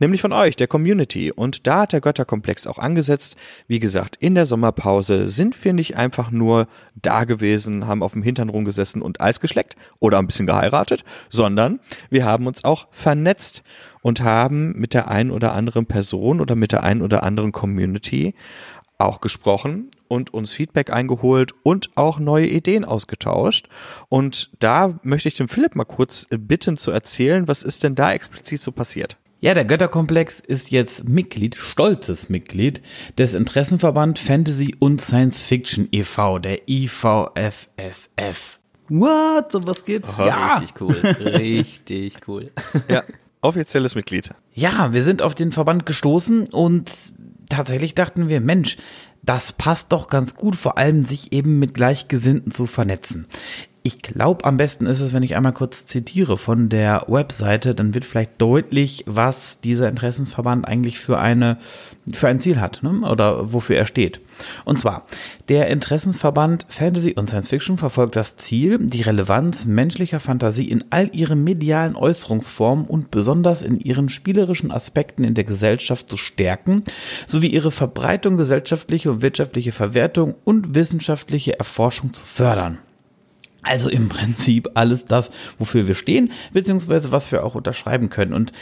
nämlich 0.00 0.20
von 0.20 0.34
euch, 0.34 0.54
der 0.56 0.66
Community. 0.66 1.32
Und 1.32 1.66
da 1.66 1.82
hat 1.82 1.94
der 1.94 2.02
Götterkomplex 2.02 2.66
auch 2.66 2.78
angesetzt. 2.78 3.36
Wie 3.66 3.80
gesagt, 3.80 4.16
in 4.16 4.34
der 4.34 4.44
Sommerpause 4.44 5.28
sind 5.28 5.64
wir 5.64 5.72
nicht 5.72 5.96
einfach 5.96 6.30
nur 6.30 6.68
da 6.94 7.24
gewesen, 7.24 7.86
haben 7.86 8.02
auf 8.02 8.12
dem 8.12 8.22
Hintern 8.22 8.50
rumgesessen 8.50 9.00
und 9.00 9.18
Eis 9.18 9.40
geschleckt 9.40 9.76
oder 9.98 10.18
ein 10.18 10.26
bisschen 10.26 10.46
geheiratet, 10.46 11.04
sondern 11.30 11.80
wir 12.10 12.26
haben 12.26 12.46
uns 12.46 12.64
auch 12.64 12.88
vernetzt 12.90 13.62
und 14.02 14.22
haben 14.22 14.78
mit 14.78 14.92
der 14.92 15.08
einen 15.08 15.30
oder 15.30 15.54
anderen 15.54 15.86
Person 15.86 16.42
oder 16.42 16.54
mit 16.54 16.72
der 16.72 16.84
einen 16.84 17.00
oder 17.00 17.22
anderen 17.22 17.52
Community 17.52 18.34
auch 18.98 19.22
gesprochen 19.22 19.90
und 20.08 20.32
uns 20.34 20.54
Feedback 20.54 20.90
eingeholt 20.90 21.52
und 21.62 21.90
auch 21.94 22.18
neue 22.18 22.46
Ideen 22.46 22.84
ausgetauscht. 22.84 23.68
Und 24.08 24.50
da 24.58 24.98
möchte 25.02 25.28
ich 25.28 25.36
den 25.36 25.48
Philipp 25.48 25.74
mal 25.74 25.84
kurz 25.84 26.26
bitten 26.30 26.76
zu 26.76 26.90
erzählen, 26.90 27.48
was 27.48 27.62
ist 27.62 27.82
denn 27.84 27.94
da 27.94 28.12
explizit 28.12 28.60
so 28.60 28.72
passiert? 28.72 29.16
Ja, 29.40 29.52
der 29.52 29.66
Götterkomplex 29.66 30.40
ist 30.40 30.70
jetzt 30.70 31.06
Mitglied, 31.06 31.54
stolzes 31.54 32.30
Mitglied 32.30 32.80
des 33.18 33.34
Interessenverband 33.34 34.18
Fantasy 34.18 34.74
und 34.78 35.02
Science 35.02 35.38
Fiction 35.40 35.86
e.V., 35.92 36.38
der 36.38 36.66
IVFSF. 36.66 38.58
What? 38.88 39.52
So 39.52 39.66
was 39.66 39.84
gibt's? 39.84 40.16
Ja. 40.16 40.54
Richtig 40.56 40.80
cool, 40.80 40.94
richtig 41.20 42.20
cool. 42.26 42.52
Ja, 42.88 43.02
offizielles 43.42 43.94
Mitglied. 43.94 44.30
Ja, 44.54 44.94
wir 44.94 45.02
sind 45.02 45.20
auf 45.20 45.34
den 45.34 45.52
Verband 45.52 45.84
gestoßen 45.84 46.48
und 46.48 46.90
tatsächlich 47.48 47.94
dachten 47.94 48.28
wir, 48.30 48.40
Mensch, 48.40 48.78
das 49.24 49.52
passt 49.52 49.92
doch 49.92 50.08
ganz 50.08 50.34
gut, 50.34 50.56
vor 50.56 50.78
allem 50.78 51.04
sich 51.04 51.32
eben 51.32 51.58
mit 51.58 51.74
Gleichgesinnten 51.74 52.52
zu 52.52 52.66
vernetzen. 52.66 53.26
Ich 53.86 54.00
glaube, 54.00 54.46
am 54.46 54.56
besten 54.56 54.86
ist 54.86 55.02
es, 55.02 55.12
wenn 55.12 55.22
ich 55.22 55.36
einmal 55.36 55.52
kurz 55.52 55.84
zitiere 55.84 56.38
von 56.38 56.70
der 56.70 57.04
Webseite, 57.06 57.74
dann 57.74 57.92
wird 57.94 58.06
vielleicht 58.06 58.40
deutlich, 58.40 59.04
was 59.06 59.60
dieser 59.60 59.90
Interessensverband 59.90 60.66
eigentlich 60.66 60.98
für 60.98 61.18
eine 61.18 61.58
für 62.14 62.28
ein 62.28 62.40
Ziel 62.40 62.62
hat 62.62 62.82
ne? 62.82 63.06
oder 63.06 63.52
wofür 63.52 63.76
er 63.76 63.86
steht. 63.86 64.22
Und 64.64 64.78
zwar, 64.78 65.04
der 65.50 65.68
Interessensverband 65.68 66.64
Fantasy 66.70 67.12
und 67.12 67.28
Science 67.28 67.48
Fiction 67.48 67.76
verfolgt 67.76 68.16
das 68.16 68.38
Ziel, 68.38 68.78
die 68.78 69.02
Relevanz 69.02 69.66
menschlicher 69.66 70.18
Fantasie 70.18 70.70
in 70.70 70.84
all 70.88 71.10
ihren 71.14 71.44
medialen 71.44 71.94
Äußerungsformen 71.94 72.86
und 72.86 73.10
besonders 73.10 73.62
in 73.62 73.78
ihren 73.78 74.08
spielerischen 74.08 74.70
Aspekten 74.70 75.24
in 75.24 75.34
der 75.34 75.44
Gesellschaft 75.44 76.08
zu 76.08 76.16
stärken, 76.16 76.84
sowie 77.26 77.48
ihre 77.48 77.70
Verbreitung, 77.70 78.38
gesellschaftliche 78.38 79.10
und 79.10 79.20
wirtschaftliche 79.20 79.72
Verwertung 79.72 80.36
und 80.44 80.74
wissenschaftliche 80.74 81.58
Erforschung 81.58 82.14
zu 82.14 82.24
fördern. 82.24 82.78
Also 83.64 83.88
im 83.88 84.08
Prinzip 84.08 84.70
alles 84.74 85.04
das, 85.04 85.30
wofür 85.58 85.86
wir 85.86 85.94
stehen, 85.94 86.30
beziehungsweise 86.52 87.12
was 87.12 87.32
wir 87.32 87.44
auch 87.44 87.54
unterschreiben 87.54 88.10
können. 88.10 88.32
Und 88.32 88.52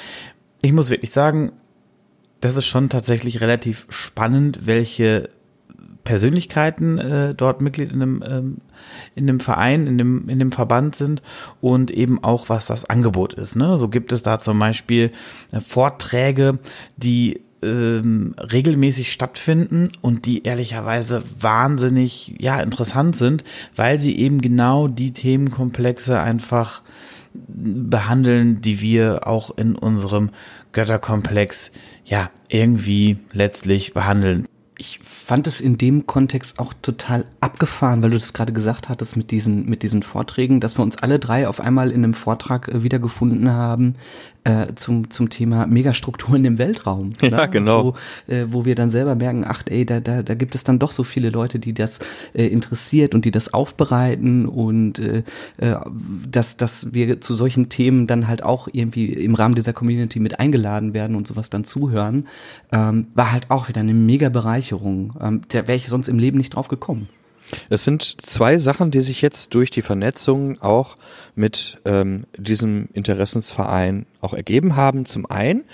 ich 0.63 0.73
muss 0.73 0.91
wirklich 0.91 1.13
sagen, 1.13 1.53
das 2.41 2.57
ist 2.57 2.67
schon 2.67 2.89
tatsächlich 2.89 3.41
relativ 3.41 3.87
spannend, 3.91 4.67
welche 4.67 5.29
Persönlichkeiten 6.05 6.99
äh, 6.99 7.35
dort 7.35 7.61
Mitglied 7.61 7.93
in 7.93 8.01
dem, 8.01 8.25
ähm, 8.27 8.57
in 9.15 9.27
dem 9.27 9.41
Verein, 9.41 9.87
in 9.87 9.99
dem, 9.99 10.29
in 10.29 10.39
dem 10.39 10.53
Verband 10.53 10.97
sind 10.97 11.23
und 11.61 11.91
eben 11.91 12.23
auch, 12.23 12.49
was 12.49 12.67
das 12.67 12.85
Angebot 12.85 13.35
ist. 13.35 13.55
Ne? 13.57 13.79
So 13.79 13.89
gibt 13.89 14.13
es 14.13 14.23
da 14.23 14.41
zum 14.41 14.59
Beispiel 14.59 15.13
äh, 15.53 15.61
Vorträge, 15.61 16.59
die 16.97 17.43
ähm, 17.63 18.35
regelmäßig 18.39 19.13
stattfinden 19.13 19.89
und 20.01 20.27
die 20.27 20.45
ehrlicherweise 20.45 21.23
wahnsinnig 21.41 22.35
ja 22.39 22.61
interessant 22.61 23.17
sind, 23.17 23.45
weil 23.77 24.01
sie 24.01 24.19
eben 24.19 24.41
genau 24.41 24.89
die 24.89 25.13
Themenkomplexe 25.13 26.21
einfach 26.21 26.83
behandeln, 27.49 28.61
die 28.61 28.81
wir 28.81 29.27
auch 29.27 29.57
in 29.57 29.75
unserem 29.75 30.31
Götterkomplex 30.73 31.71
ja 32.05 32.31
irgendwie 32.49 33.19
letztlich 33.33 33.95
behandeln. 33.95 34.47
Ich 34.83 34.99
fand 35.01 35.47
es 35.47 35.61
in 35.61 35.79
dem 35.79 36.09
Kontext 36.09 36.59
auch 36.59 36.75
total 36.83 37.25
abgefahren, 37.39 38.03
weil 38.03 38.11
du 38.11 38.19
das 38.19 38.33
gerade 38.33 38.53
gesagt 38.53 38.89
hattest 38.89 39.17
mit 39.17 39.31
diesen, 39.31 39.71
mit 39.71 39.85
diesen 39.85 40.03
Vorträgen, 40.03 40.59
dass 40.59 40.77
wir 40.77 40.83
uns 40.83 40.99
alle 40.99 41.21
drei 41.21 41.47
auf 41.47 41.61
einmal 41.61 41.93
in 41.93 42.03
einem 42.03 42.15
Vortrag 42.15 42.67
äh, 42.67 42.83
wiedergefunden 42.83 43.49
haben 43.53 43.95
äh, 44.45 44.75
zum, 44.75 45.11
zum 45.11 45.31
Thema 45.31 45.67
Megastrukturen 45.67 46.45
im 46.45 46.59
Weltraum. 46.59 47.11
Ja, 47.23 47.47
genau. 47.47 47.95
Wo, 48.27 48.33
äh, 48.33 48.47
wo 48.51 48.65
wir 48.65 48.75
dann 48.75 48.91
selber 48.91 49.15
merken, 49.15 49.45
ach 49.47 49.63
ey, 49.67 49.87
da, 49.87 50.01
da, 50.01 50.23
da 50.23 50.35
gibt 50.35 50.57
es 50.57 50.65
dann 50.65 50.81
doch 50.81 50.91
so 50.91 51.05
viele 51.05 51.31
Leute, 51.31 51.61
die 51.61 51.73
das 51.73 52.01
äh, 52.35 52.47
interessiert 52.47 53.15
und 53.15 53.25
die 53.25 53.31
das 53.31 53.55
aufbereiten 53.55 54.45
und 54.47 54.99
äh, 54.99 55.23
äh, 55.59 55.77
dass, 56.29 56.57
dass 56.57 56.93
wir 56.93 57.21
zu 57.21 57.35
solchen 57.35 57.69
Themen 57.69 58.09
dann 58.09 58.27
halt 58.27 58.43
auch 58.43 58.69
irgendwie 58.71 59.13
im 59.13 59.37
Rahmen 59.37 59.55
dieser 59.55 59.73
Community 59.73 60.19
mit 60.19 60.41
eingeladen 60.41 60.93
werden 60.93 61.15
und 61.15 61.29
sowas 61.29 61.49
dann 61.49 61.65
zuhören, 61.65 62.27
ähm, 62.73 63.07
war 63.15 63.31
halt 63.31 63.51
auch 63.51 63.69
wieder 63.69 63.81
eine 63.81 63.95
mega 63.95 64.29
Bereicherung. 64.29 64.72
Ähm, 65.21 65.43
da 65.49 65.67
wäre 65.67 65.77
ich 65.77 65.89
sonst 65.89 66.09
im 66.09 66.19
Leben 66.19 66.39
nicht 66.39 66.55
drauf 66.55 66.69
gekommen. 66.69 67.09
Es 67.69 67.85
sind 67.85 68.03
zwei 68.03 68.59
Sachen, 68.59 68.91
die 68.91 69.01
sich 69.01 69.21
jetzt 69.21 69.55
durch 69.55 69.71
die 69.71 69.83
Vernetzung 69.83 70.61
auch 70.63 70.97
mit 71.35 71.81
ähm, 71.85 72.25
diesem 72.37 72.89
Interessensverein 72.93 74.07
auch 74.21 74.33
ergeben 74.33 74.77
haben. 74.77 75.05
Zum 75.07 75.27
einen 75.27 75.65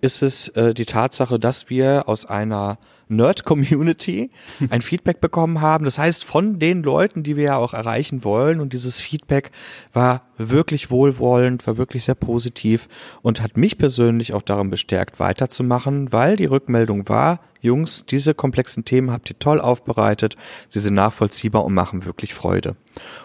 ist 0.00 0.22
es 0.22 0.48
äh, 0.48 0.72
die 0.72 0.86
Tatsache, 0.86 1.38
dass 1.38 1.68
wir 1.68 2.08
aus 2.08 2.24
einer 2.26 2.78
Nerd-Community 3.08 4.30
ein 4.70 4.82
Feedback 4.82 5.20
bekommen 5.20 5.60
haben. 5.60 5.84
Das 5.84 5.98
heißt, 5.98 6.24
von 6.24 6.58
den 6.58 6.82
Leuten, 6.82 7.22
die 7.22 7.36
wir 7.36 7.44
ja 7.44 7.56
auch 7.56 7.74
erreichen 7.74 8.24
wollen. 8.24 8.60
Und 8.60 8.72
dieses 8.72 9.00
Feedback 9.00 9.50
war 9.92 10.22
wirklich 10.38 10.90
wohlwollend, 10.90 11.66
war 11.66 11.76
wirklich 11.76 12.04
sehr 12.04 12.14
positiv 12.14 12.88
und 13.22 13.42
hat 13.42 13.56
mich 13.56 13.78
persönlich 13.78 14.34
auch 14.34 14.42
darin 14.42 14.70
bestärkt, 14.70 15.20
weiterzumachen, 15.20 16.12
weil 16.12 16.36
die 16.36 16.44
Rückmeldung 16.46 17.08
war, 17.08 17.40
Jungs, 17.60 18.06
diese 18.06 18.34
komplexen 18.34 18.84
Themen 18.84 19.10
habt 19.10 19.30
ihr 19.30 19.38
toll 19.38 19.60
aufbereitet, 19.60 20.36
sie 20.68 20.78
sind 20.78 20.94
nachvollziehbar 20.94 21.64
und 21.64 21.74
machen 21.74 22.04
wirklich 22.04 22.34
Freude. 22.34 22.76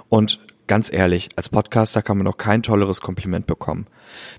Und 0.09 0.39
ganz 0.67 0.91
ehrlich, 0.91 1.29
als 1.35 1.49
Podcaster 1.49 2.01
kann 2.01 2.17
man 2.17 2.25
noch 2.25 2.37
kein 2.37 2.63
tolleres 2.63 3.01
Kompliment 3.01 3.45
bekommen. 3.45 3.87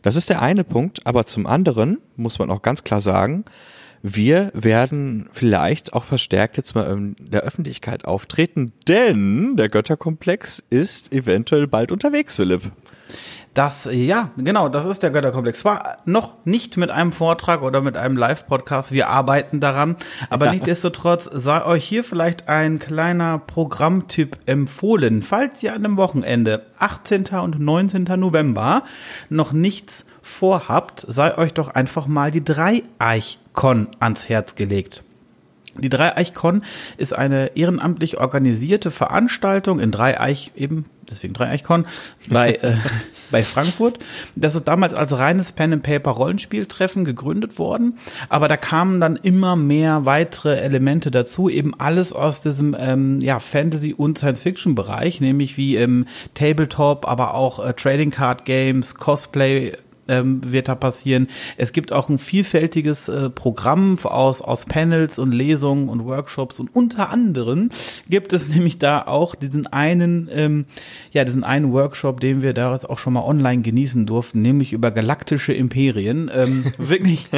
Das 0.03 0.17
ist 0.17 0.31
der 0.31 0.43
eine 0.43 0.65
Punkt, 0.65 1.07
aber 1.07 1.27
zum 1.27 1.47
anderen 1.47 1.99
muss 2.17 2.39
man 2.39 2.51
auch 2.51 2.63
ganz 2.63 2.85
klar 2.85 3.01
sagen, 3.01 3.45
wir 4.03 4.51
werden 4.55 5.29
vielleicht 5.33 5.93
auch 5.93 6.05
verstärkt 6.05 6.57
jetzt 6.57 6.75
mal 6.75 6.91
in 6.91 7.17
der 7.19 7.43
Öffentlichkeit 7.43 8.05
auftreten, 8.05 8.73
denn 8.89 9.57
der 9.57 9.69
Götterkomplex 9.69 10.63
ist 10.71 11.13
eventuell 11.13 11.67
bald 11.67 11.93
unterwegs, 11.93 12.37
Philipp. 12.37 12.73
Das, 13.55 13.87
ja, 13.93 14.31
genau, 14.39 14.71
das 14.71 14.87
ist 14.87 15.03
der 15.03 15.11
Götterkomplex. 15.11 15.59
Zwar 15.59 15.99
noch 16.07 16.33
nicht 16.47 16.79
mit 16.79 16.91
einem 16.91 17.13
Vortrag 17.13 17.61
oder 17.61 17.83
mit 17.83 17.99
einem 17.99 18.17
Live-Podcast, 18.17 18.93
wir 18.93 19.09
arbeiten 19.09 19.61
daran, 19.61 19.97
aber 20.31 20.47
ja. 20.47 20.53
nichtsdestotrotz 20.53 21.29
sei 21.31 21.63
euch 21.63 21.85
hier 21.85 22.03
vielleicht 22.03 22.49
ein 22.49 22.79
kleiner 22.79 23.39
Programmtipp 23.39 24.39
empfohlen. 24.47 25.21
Falls 25.21 25.63
ihr 25.63 25.75
an 25.75 25.83
dem 25.83 25.99
Wochenende, 25.99 26.65
18. 26.79 27.27
und 27.43 27.61
19. 27.61 28.05
November, 28.17 28.85
noch 29.29 29.53
nichts 29.53 30.07
vorhabt, 30.23 31.05
sei 31.07 31.37
euch 31.37 31.53
doch 31.53 31.69
einfach 31.69 32.07
mal 32.07 32.31
die 32.31 32.45
Dreieichkon 33.55 33.89
ans 34.01 34.29
Herz 34.29 34.55
gelegt. 34.55 35.03
Die 35.75 35.89
Dreieichkon 35.89 36.65
ist 36.99 37.17
eine 37.17 37.57
ehrenamtlich 37.57 38.19
organisierte 38.19 38.91
Veranstaltung 38.91 39.81
in 39.81 39.91
Dreieich, 39.91 40.53
eben 40.55 40.85
deswegen 41.11 41.33
Dreieichkon, 41.33 41.87
bei, 42.29 42.57
äh, 42.57 42.77
bei 43.31 43.43
Frankfurt. 43.43 43.99
Das 44.37 44.55
ist 44.55 44.69
damals 44.69 44.93
als 44.93 45.17
reines 45.17 45.53
Pen-and-Paper-Rollenspieltreffen 45.53 47.07
gegründet 47.07 47.59
worden, 47.59 47.97
aber 48.29 48.49
da 48.49 48.59
kamen 48.59 49.01
dann 49.01 49.17
immer 49.17 49.57
mehr 49.57 50.05
weitere 50.05 50.61
Elemente 50.61 51.11
dazu, 51.11 51.49
eben 51.49 51.73
alles 51.81 52.13
aus 52.13 52.43
diesem 52.43 52.77
ähm, 52.79 53.23
ja, 53.23 53.41
Fantasy- 53.41 53.95
und 53.95 54.19
Science-Fiction-Bereich, 54.19 55.23
nämlich 55.23 55.57
wie 55.57 55.77
ähm, 55.77 56.07
Tabletop, 56.35 57.09
aber 57.09 57.33
auch 57.33 57.65
äh, 57.65 57.73
Trading 57.73 58.11
Card 58.11 58.45
Games, 58.45 58.95
Cosplay, 58.97 59.73
ähm, 60.12 60.40
wird 60.45 60.69
da 60.69 60.75
passieren. 60.75 61.28
Es 61.57 61.73
gibt 61.73 61.92
auch 61.92 62.09
ein 62.09 62.19
vielfältiges 62.19 63.09
äh, 63.09 63.31
Programm 63.31 63.99
aus, 64.02 64.42
aus 64.42 64.66
Panels 64.66 65.19
und 65.19 65.33
Lesungen 65.33 65.88
und 65.88 66.04
Workshops 66.04 66.61
und 66.61 66.75
unter 66.75 67.11
anderem 67.11 67.71
gibt 68.09 68.33
es 68.33 68.49
nämlich 68.54 68.78
da 68.78 69.02
auch 69.02 69.35
diesen 69.35 69.66
einen, 69.66 70.28
ähm, 70.33 70.66
ja, 71.12 71.25
diesen 71.25 71.45
einen 71.45 71.73
Workshop, 71.73 72.21
den 72.21 72.42
wir 72.42 72.52
da 72.52 72.73
jetzt 72.73 72.88
auch 72.88 72.99
schon 72.99 73.14
mal 73.14 73.23
online 73.23 73.62
genießen 73.62 74.07
durften, 74.07 74.42
nämlich 74.42 74.73
über 74.73 74.90
galaktische 74.90 75.52
Imperien. 75.52 76.31
Ähm, 76.33 76.64
wirklich 76.78 77.28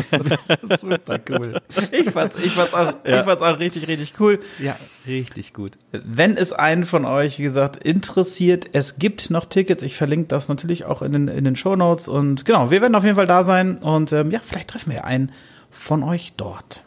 super 0.78 1.18
cool. 1.30 1.60
Ich 1.92 2.10
fand's, 2.10 2.36
ich 2.42 2.52
fand's 2.52 2.74
auch, 2.74 2.92
ja. 3.06 3.20
ich 3.20 3.24
fand's 3.24 3.42
auch 3.42 3.58
richtig, 3.58 3.86
richtig 3.88 4.14
cool. 4.18 4.40
Ja, 4.60 4.76
richtig 5.06 5.52
gut. 5.52 5.72
Wenn 5.92 6.36
es 6.36 6.52
einen 6.52 6.84
von 6.84 7.04
euch, 7.04 7.38
wie 7.38 7.44
gesagt, 7.44 7.76
interessiert, 7.84 8.68
es 8.72 8.98
gibt 8.98 9.30
noch 9.30 9.44
Tickets. 9.44 9.82
Ich 9.82 9.96
verlinke 9.96 10.28
das 10.28 10.48
natürlich 10.48 10.84
auch 10.84 11.02
in 11.02 11.12
den, 11.12 11.28
in 11.28 11.44
den 11.44 11.56
Show 11.56 11.76
Notes 11.76 12.08
und 12.08 12.44
genau, 12.44 12.63
wir 12.71 12.80
werden 12.80 12.94
auf 12.94 13.04
jeden 13.04 13.16
Fall 13.16 13.26
da 13.26 13.44
sein 13.44 13.78
und 13.78 14.12
ähm, 14.12 14.30
ja, 14.30 14.40
vielleicht 14.42 14.68
treffen 14.68 14.92
wir 14.92 15.04
einen 15.04 15.33
von 15.71 16.02
euch 16.02 16.33
dort. 16.37 16.83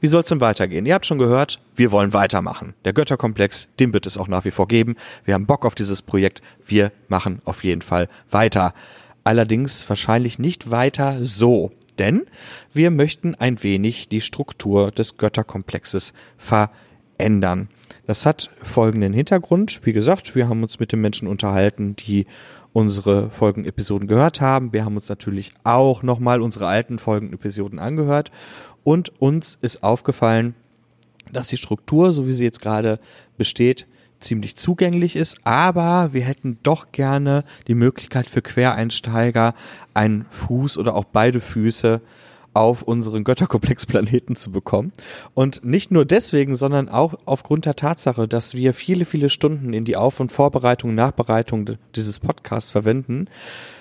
Wie 0.00 0.08
soll 0.08 0.22
es 0.22 0.28
denn 0.28 0.40
weitergehen? 0.40 0.84
Ihr 0.84 0.94
habt 0.94 1.06
schon 1.06 1.18
gehört, 1.18 1.60
wir 1.76 1.92
wollen 1.92 2.12
weitermachen. 2.12 2.74
Der 2.84 2.92
Götterkomplex, 2.92 3.68
den 3.78 3.92
wird 3.92 4.04
es 4.06 4.18
auch 4.18 4.26
nach 4.26 4.44
wie 4.44 4.50
vor 4.50 4.66
geben. 4.66 4.96
Wir 5.24 5.34
haben 5.34 5.46
Bock 5.46 5.64
auf 5.64 5.76
dieses 5.76 6.02
Projekt. 6.02 6.42
Wir 6.66 6.90
machen 7.06 7.40
auf 7.44 7.62
jeden 7.62 7.82
Fall 7.82 8.08
weiter. 8.28 8.74
Allerdings 9.22 9.88
wahrscheinlich 9.88 10.40
nicht 10.40 10.72
weiter 10.72 11.18
so. 11.24 11.70
Denn 12.00 12.22
wir 12.72 12.90
möchten 12.90 13.36
ein 13.36 13.62
wenig 13.62 14.08
die 14.08 14.20
Struktur 14.20 14.90
des 14.90 15.18
Götterkomplexes 15.18 16.12
verändern. 16.36 17.68
Das 18.04 18.26
hat 18.26 18.50
folgenden 18.60 19.12
Hintergrund. 19.12 19.82
Wie 19.84 19.92
gesagt, 19.92 20.34
wir 20.34 20.48
haben 20.48 20.64
uns 20.64 20.80
mit 20.80 20.90
den 20.90 21.00
Menschen 21.00 21.28
unterhalten, 21.28 21.94
die 21.94 22.26
unsere 22.72 23.30
Folgenepisoden 23.30 24.08
gehört 24.08 24.40
haben. 24.40 24.72
Wir 24.72 24.84
haben 24.84 24.96
uns 24.96 25.08
natürlich 25.08 25.52
auch 25.64 26.02
nochmal 26.02 26.40
unsere 26.40 26.66
alten 26.66 26.98
Folgenepisoden 26.98 27.78
angehört 27.78 28.30
und 28.84 29.20
uns 29.20 29.58
ist 29.60 29.82
aufgefallen, 29.82 30.54
dass 31.32 31.48
die 31.48 31.56
Struktur, 31.56 32.12
so 32.12 32.26
wie 32.26 32.32
sie 32.32 32.44
jetzt 32.44 32.60
gerade 32.60 32.98
besteht, 33.36 33.86
ziemlich 34.20 34.56
zugänglich 34.56 35.16
ist, 35.16 35.38
aber 35.44 36.12
wir 36.12 36.22
hätten 36.22 36.58
doch 36.62 36.92
gerne 36.92 37.44
die 37.66 37.74
Möglichkeit 37.74 38.30
für 38.30 38.42
Quereinsteiger 38.42 39.54
einen 39.94 40.26
Fuß 40.30 40.78
oder 40.78 40.94
auch 40.94 41.04
beide 41.04 41.40
Füße 41.40 42.00
auf 42.54 42.82
unseren 42.82 43.24
Götterkomplexplaneten 43.24 44.36
zu 44.36 44.50
bekommen. 44.50 44.92
Und 45.34 45.64
nicht 45.64 45.90
nur 45.90 46.04
deswegen, 46.04 46.54
sondern 46.54 46.88
auch 46.88 47.14
aufgrund 47.24 47.64
der 47.64 47.76
Tatsache, 47.76 48.28
dass 48.28 48.54
wir 48.54 48.74
viele, 48.74 49.04
viele 49.04 49.28
Stunden 49.28 49.72
in 49.72 49.84
die 49.84 49.96
Auf- 49.96 50.20
und 50.20 50.32
Vorbereitung 50.32 50.94
Nachbereitung 50.94 51.70
dieses 51.94 52.20
Podcasts 52.20 52.70
verwenden, 52.70 53.26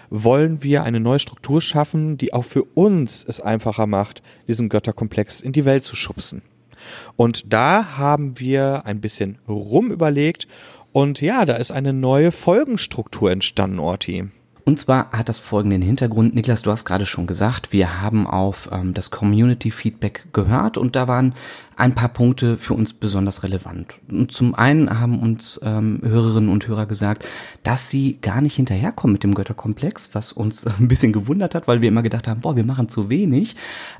wollen 0.09 0.61
wir 0.61 0.83
eine 0.83 0.99
neue 0.99 1.19
Struktur 1.19 1.61
schaffen, 1.61 2.17
die 2.17 2.33
auch 2.33 2.45
für 2.45 2.63
uns 2.63 3.23
es 3.27 3.39
einfacher 3.39 3.87
macht, 3.87 4.21
diesen 4.47 4.69
Götterkomplex 4.69 5.39
in 5.39 5.53
die 5.53 5.65
Welt 5.65 5.85
zu 5.85 5.95
schubsen. 5.95 6.41
Und 7.15 7.53
da 7.53 7.97
haben 7.97 8.39
wir 8.39 8.85
ein 8.85 9.01
bisschen 9.01 9.37
rumüberlegt 9.47 10.47
und 10.91 11.21
ja, 11.21 11.45
da 11.45 11.55
ist 11.55 11.71
eine 11.71 11.93
neue 11.93 12.31
Folgenstruktur 12.31 13.31
entstanden, 13.31 13.79
Orti. 13.79 14.29
Und 14.63 14.79
zwar 14.79 15.11
hat 15.11 15.29
das 15.29 15.39
folgenden 15.39 15.81
Hintergrund. 15.81 16.35
Niklas, 16.35 16.61
du 16.61 16.71
hast 16.71 16.85
gerade 16.85 17.05
schon 17.05 17.27
gesagt, 17.27 17.73
wir 17.73 18.01
haben 18.01 18.27
auf 18.27 18.69
ähm, 18.71 18.93
das 18.93 19.11
Community-Feedback 19.11 20.27
gehört 20.33 20.77
und 20.77 20.95
da 20.95 21.07
waren 21.07 21.33
ein 21.75 21.95
paar 21.95 22.09
Punkte 22.09 22.57
für 22.57 22.73
uns 22.73 22.93
besonders 22.93 23.43
relevant. 23.43 23.95
Und 24.09 24.31
zum 24.31 24.53
einen 24.53 24.99
haben 24.99 25.19
uns 25.19 25.59
ähm, 25.63 25.99
Hörerinnen 26.03 26.49
und 26.49 26.67
Hörer 26.67 26.85
gesagt, 26.85 27.25
dass 27.63 27.89
sie 27.89 28.19
gar 28.21 28.41
nicht 28.41 28.55
hinterherkommen 28.55 29.13
mit 29.13 29.23
dem 29.23 29.33
Götterkomplex, 29.33 30.13
was 30.13 30.31
uns 30.31 30.67
ein 30.79 30.87
bisschen 30.87 31.13
gewundert 31.13 31.55
hat, 31.55 31.67
weil 31.67 31.81
wir 31.81 31.87
immer 31.87 32.03
gedacht 32.03 32.27
haben, 32.27 32.41
boah, 32.41 32.55
wir 32.55 32.65
machen 32.65 32.89
zu 32.89 33.09
wenig. 33.09 33.55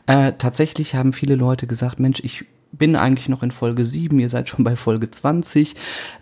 Äh, 0.06 0.34
tatsächlich 0.38 0.96
haben 0.96 1.14
viele 1.14 1.36
Leute 1.36 1.66
gesagt, 1.66 2.00
Mensch, 2.00 2.22
ich 2.24 2.46
bin 2.72 2.96
eigentlich 2.96 3.30
noch 3.30 3.44
in 3.44 3.52
Folge 3.52 3.86
7, 3.86 4.18
ihr 4.20 4.30
seid 4.30 4.50
schon 4.50 4.64
bei 4.64 4.76
Folge 4.76 5.12
20. 5.12 5.76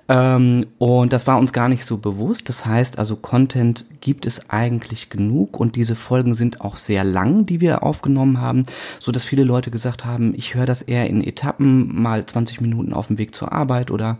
Ähm, 0.08 0.66
und 0.78 1.14
das 1.14 1.28
war 1.28 1.38
uns 1.38 1.54
gar 1.54 1.70
nicht 1.70 1.86
so 1.86 1.98
bewusst. 1.98 2.50
Das 2.50 2.66
heißt 2.66 2.98
also, 2.98 3.16
Content 3.16 3.86
gibt 4.02 4.26
es 4.26 4.50
eigentlich 4.50 5.10
genug 5.10 5.60
und 5.60 5.76
diese 5.76 5.96
Folgen 5.96 6.34
sind 6.34 6.62
auch 6.62 6.76
sehr 6.76 7.04
lang, 7.04 7.46
die 7.46 7.62
wir 7.62 7.84
aufgenommen 7.84 8.42
haben, 8.42 8.66
so 9.00 9.12
dass 9.12 9.26
viele 9.26 9.44
Leute 9.44 9.72
gesagt 9.72 10.06
haben, 10.06 10.34
ich 10.36 10.56
höre 10.56 10.66
das 10.66 10.82
eher 10.82 11.08
in 11.08 11.24
Etappen, 11.24 12.02
mal 12.02 12.26
20 12.26 12.62
Minuten 12.62 12.94
auf 12.94 13.08
dem 13.08 13.18
Weg 13.18 13.36
zur 13.36 13.52
Arbeit 13.52 13.92
oder 13.92 14.18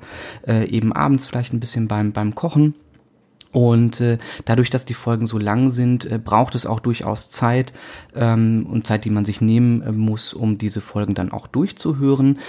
äh, 0.48 0.68
eben 0.70 0.94
abends 0.94 1.26
vielleicht 1.26 1.54
ein 1.54 1.60
bisschen 1.60 1.88
beim, 1.88 2.12
beim 2.12 2.36
Kochen. 2.36 2.76
Und 3.52 4.00
äh, 4.00 4.20
dadurch, 4.46 4.70
dass 4.70 4.86
die 4.86 4.94
Folgen 4.94 5.26
so 5.26 5.40
lang 5.40 5.70
sind, 5.70 6.06
äh, 6.06 6.20
braucht 6.24 6.54
es 6.54 6.66
auch 6.66 6.80
durchaus 6.80 7.30
Zeit 7.30 7.74
ähm, 8.16 8.68
und 8.70 8.86
Zeit, 8.86 9.06
die 9.06 9.10
man 9.10 9.26
sich 9.26 9.42
nehmen 9.42 9.82
äh, 9.82 9.92
muss, 9.92 10.34
um 10.34 10.58
diese 10.58 10.82
Folgen 10.82 11.16
dann 11.16 11.32
auch 11.32 11.48
durchzuhören. 11.48 12.40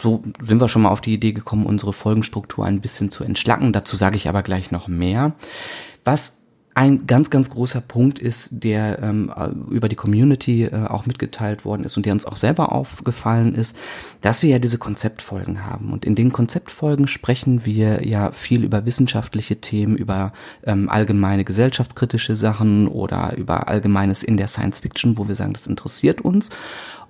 So 0.00 0.22
sind 0.40 0.60
wir 0.60 0.68
schon 0.68 0.82
mal 0.82 0.90
auf 0.90 1.02
die 1.02 1.14
Idee 1.14 1.32
gekommen, 1.32 1.66
unsere 1.66 1.92
Folgenstruktur 1.92 2.64
ein 2.64 2.80
bisschen 2.80 3.10
zu 3.10 3.22
entschlacken. 3.22 3.72
Dazu 3.72 3.96
sage 3.96 4.16
ich 4.16 4.28
aber 4.28 4.42
gleich 4.42 4.70
noch 4.70 4.88
mehr. 4.88 5.32
Was 6.04 6.38
ein 6.76 7.06
ganz, 7.06 7.30
ganz 7.30 7.48
großer 7.48 7.80
Punkt 7.80 8.18
ist, 8.18 8.62
der 8.62 9.02
ähm, 9.02 9.32
über 9.70 9.88
die 9.88 9.96
Community 9.96 10.64
äh, 10.64 10.86
auch 10.88 11.06
mitgeteilt 11.06 11.64
worden 11.64 11.84
ist 11.84 11.96
und 11.96 12.04
der 12.04 12.12
uns 12.12 12.26
auch 12.26 12.36
selber 12.36 12.70
aufgefallen 12.72 13.54
ist, 13.54 13.74
dass 14.20 14.42
wir 14.42 14.50
ja 14.50 14.58
diese 14.58 14.76
Konzeptfolgen 14.76 15.64
haben. 15.64 15.90
Und 15.90 16.04
in 16.04 16.14
den 16.14 16.32
Konzeptfolgen 16.32 17.08
sprechen 17.08 17.64
wir 17.64 18.06
ja 18.06 18.30
viel 18.30 18.62
über 18.62 18.84
wissenschaftliche 18.84 19.58
Themen, 19.58 19.96
über 19.96 20.34
ähm, 20.64 20.90
allgemeine 20.90 21.44
gesellschaftskritische 21.44 22.36
Sachen 22.36 22.88
oder 22.88 23.34
über 23.38 23.68
Allgemeines 23.68 24.22
in 24.22 24.36
der 24.36 24.48
Science 24.48 24.80
Fiction, 24.80 25.16
wo 25.16 25.28
wir 25.28 25.34
sagen, 25.34 25.54
das 25.54 25.66
interessiert 25.66 26.20
uns 26.20 26.50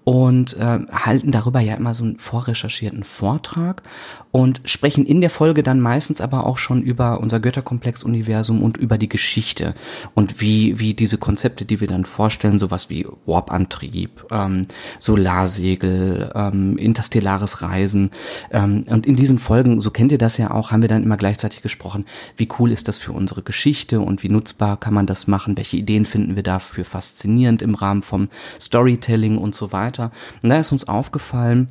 und 0.09 0.57
äh, 0.59 0.79
halten 0.93 1.33
darüber 1.33 1.59
ja 1.59 1.75
immer 1.75 1.93
so 1.93 2.05
einen 2.05 2.21
vorrecherchierten 2.21 3.03
Vortrag 3.03 3.83
und 4.31 4.61
sprechen 4.65 5.05
in 5.05 5.21
der 5.21 5.31
Folge 5.31 5.65
dann 5.65 5.81
meistens 5.81 6.21
aber 6.21 6.47
auch 6.47 6.59
schon 6.59 6.81
über 6.81 7.19
unser 7.19 7.41
Götterkomplex-Universum 7.41 8.63
und 8.63 8.77
über 8.77 8.99
die 8.99 9.09
Geschichte 9.09 9.75
und 10.15 10.41
wie, 10.41 10.79
wie 10.79 10.95
diese 10.95 11.19
Konzepte, 11.19 11.65
die 11.65 11.81
wir 11.81 11.89
dann 11.89 12.05
vorstellen, 12.05 12.61
sowas 12.61 12.89
wie 12.89 13.05
Warp-Antrieb, 13.25 14.27
ähm, 14.31 14.67
Solarsegel, 15.01 16.31
ähm, 16.37 16.79
interstellares 16.79 17.63
Reisen 17.63 18.13
ähm, 18.53 18.85
und 18.89 19.07
in 19.07 19.17
diesen 19.17 19.41
Folgen, 19.41 19.81
so 19.81 19.91
kennt 19.91 20.13
ihr 20.13 20.19
das 20.19 20.37
ja 20.37 20.53
auch, 20.53 20.71
haben 20.71 20.83
wir 20.83 20.89
dann 20.89 21.03
immer 21.03 21.17
gleichzeitig 21.17 21.63
gesprochen, 21.63 22.05
wie 22.37 22.49
cool 22.61 22.71
ist 22.71 22.87
das 22.87 23.01
für 23.01 23.11
unsere 23.11 23.43
Geschichte 23.43 23.99
und 23.99 24.23
wie 24.23 24.29
nutzbar 24.29 24.77
kann 24.77 24.95
man 24.95 25.07
das 25.07 25.27
machen, 25.27 25.57
welche 25.57 25.79
Ideen 25.79 26.07
finden 26.07 26.37
wir 26.37 26.45
dafür 26.45 26.85
faszinierend 26.85 27.61
im 27.61 27.75
Rahmen 27.75 28.03
vom 28.03 28.29
Storytelling 28.61 29.37
und 29.37 29.57
so 29.57 29.73
weiter 29.73 29.96
weiter. 29.99 30.13
Und 30.43 30.51
da 30.51 30.59
ist 30.59 30.73
uns 30.73 30.89
aufgefallen, 30.89 31.71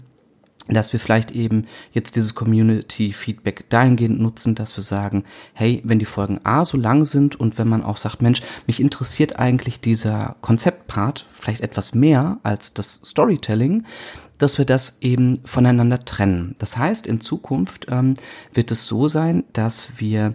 dass 0.67 0.93
wir 0.93 0.99
vielleicht 0.99 1.29
eben 1.29 1.67
jetzt 1.91 2.15
dieses 2.15 2.33
Community-Feedback 2.33 3.69
dahingehend 3.69 4.19
nutzen, 4.19 4.55
dass 4.55 4.75
wir 4.75 4.83
sagen, 4.83 5.23
hey, 5.53 5.81
wenn 5.83 5.99
die 5.99 6.05
Folgen 6.05 6.39
A 6.43 6.65
so 6.65 6.75
lang 6.75 7.05
sind 7.05 7.39
und 7.39 7.59
wenn 7.59 7.67
man 7.67 7.83
auch 7.83 7.97
sagt, 7.97 8.23
Mensch, 8.23 8.41
mich 8.65 8.79
interessiert 8.79 9.37
eigentlich 9.37 9.79
dieser 9.79 10.37
Konzeptpart 10.41 11.27
vielleicht 11.33 11.61
etwas 11.61 11.93
mehr 11.93 12.39
als 12.41 12.73
das 12.73 12.95
Storytelling, 13.05 13.85
dass 14.39 14.57
wir 14.57 14.65
das 14.65 14.97
eben 15.01 15.39
voneinander 15.45 16.03
trennen. 16.03 16.55
Das 16.57 16.77
heißt, 16.77 17.05
in 17.05 17.21
Zukunft 17.21 17.85
ähm, 17.89 18.15
wird 18.51 18.71
es 18.71 18.87
so 18.87 19.07
sein, 19.07 19.43
dass 19.53 19.99
wir 19.99 20.33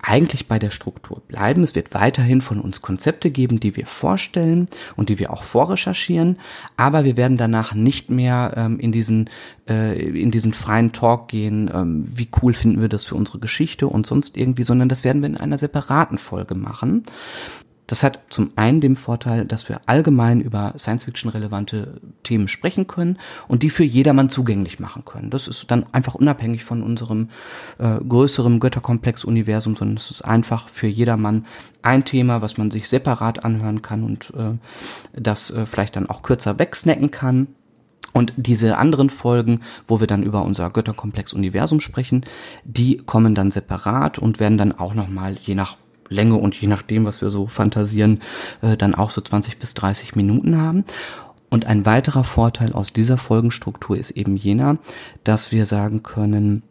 eigentlich 0.00 0.48
bei 0.48 0.58
der 0.58 0.70
Struktur 0.70 1.20
bleiben. 1.26 1.62
Es 1.62 1.74
wird 1.74 1.94
weiterhin 1.94 2.40
von 2.40 2.60
uns 2.60 2.82
Konzepte 2.82 3.30
geben, 3.30 3.60
die 3.60 3.76
wir 3.76 3.86
vorstellen 3.86 4.68
und 4.96 5.08
die 5.08 5.18
wir 5.18 5.32
auch 5.32 5.42
vorrecherchieren, 5.42 6.38
aber 6.76 7.04
wir 7.04 7.16
werden 7.16 7.36
danach 7.36 7.74
nicht 7.74 8.10
mehr 8.10 8.54
ähm, 8.56 8.78
in 8.78 8.92
diesen 8.92 9.28
äh, 9.68 9.98
in 9.98 10.30
diesen 10.30 10.52
freien 10.52 10.92
Talk 10.92 11.28
gehen, 11.28 11.70
ähm, 11.72 12.04
wie 12.06 12.28
cool 12.42 12.54
finden 12.54 12.80
wir 12.80 12.88
das 12.88 13.04
für 13.04 13.14
unsere 13.14 13.38
Geschichte 13.38 13.86
und 13.86 14.06
sonst 14.06 14.36
irgendwie, 14.36 14.62
sondern 14.62 14.88
das 14.88 15.04
werden 15.04 15.22
wir 15.22 15.28
in 15.28 15.36
einer 15.36 15.58
separaten 15.58 16.18
Folge 16.18 16.54
machen. 16.54 17.04
Das 17.88 18.02
hat 18.02 18.20
zum 18.28 18.52
einen 18.54 18.80
den 18.80 18.96
Vorteil, 18.96 19.46
dass 19.46 19.68
wir 19.68 19.80
allgemein 19.86 20.40
über 20.40 20.74
Science-Fiction-relevante 20.76 22.00
Themen 22.22 22.46
sprechen 22.46 22.86
können 22.86 23.18
und 23.48 23.62
die 23.62 23.70
für 23.70 23.82
jedermann 23.82 24.28
zugänglich 24.28 24.78
machen 24.78 25.04
können. 25.06 25.30
Das 25.30 25.48
ist 25.48 25.70
dann 25.70 25.86
einfach 25.92 26.14
unabhängig 26.14 26.64
von 26.64 26.82
unserem 26.82 27.30
äh, 27.78 27.96
größeren 28.06 28.60
Götterkomplex-Universum, 28.60 29.74
sondern 29.74 29.96
es 29.96 30.10
ist 30.10 30.22
einfach 30.22 30.68
für 30.68 30.86
jedermann 30.86 31.46
ein 31.80 32.04
Thema, 32.04 32.42
was 32.42 32.58
man 32.58 32.70
sich 32.70 32.88
separat 32.88 33.44
anhören 33.44 33.80
kann 33.80 34.04
und 34.04 34.34
äh, 34.36 34.58
das 35.18 35.50
äh, 35.50 35.64
vielleicht 35.64 35.96
dann 35.96 36.10
auch 36.10 36.22
kürzer 36.22 36.58
wegsnacken 36.58 37.10
kann. 37.10 37.48
Und 38.12 38.34
diese 38.36 38.76
anderen 38.76 39.08
Folgen, 39.10 39.60
wo 39.86 40.00
wir 40.00 40.06
dann 40.06 40.22
über 40.22 40.42
unser 40.42 40.68
Götterkomplex-Universum 40.68 41.80
sprechen, 41.80 42.26
die 42.64 42.98
kommen 42.98 43.34
dann 43.34 43.50
separat 43.50 44.18
und 44.18 44.40
werden 44.40 44.58
dann 44.58 44.72
auch 44.72 44.92
nochmal 44.92 45.36
je 45.40 45.54
nach 45.54 45.76
Länge 46.08 46.36
und 46.36 46.54
je 46.54 46.68
nachdem, 46.68 47.04
was 47.04 47.22
wir 47.22 47.30
so 47.30 47.46
fantasieren, 47.46 48.20
äh, 48.62 48.76
dann 48.76 48.94
auch 48.94 49.10
so 49.10 49.20
20 49.20 49.58
bis 49.58 49.74
30 49.74 50.16
Minuten 50.16 50.60
haben. 50.60 50.84
Und 51.50 51.66
ein 51.66 51.86
weiterer 51.86 52.24
Vorteil 52.24 52.72
aus 52.72 52.92
dieser 52.92 53.16
Folgenstruktur 53.16 53.96
ist 53.96 54.10
eben 54.10 54.36
jener, 54.36 54.76
dass 55.24 55.50
wir 55.50 55.64
sagen 55.64 56.02
können, 56.02 56.62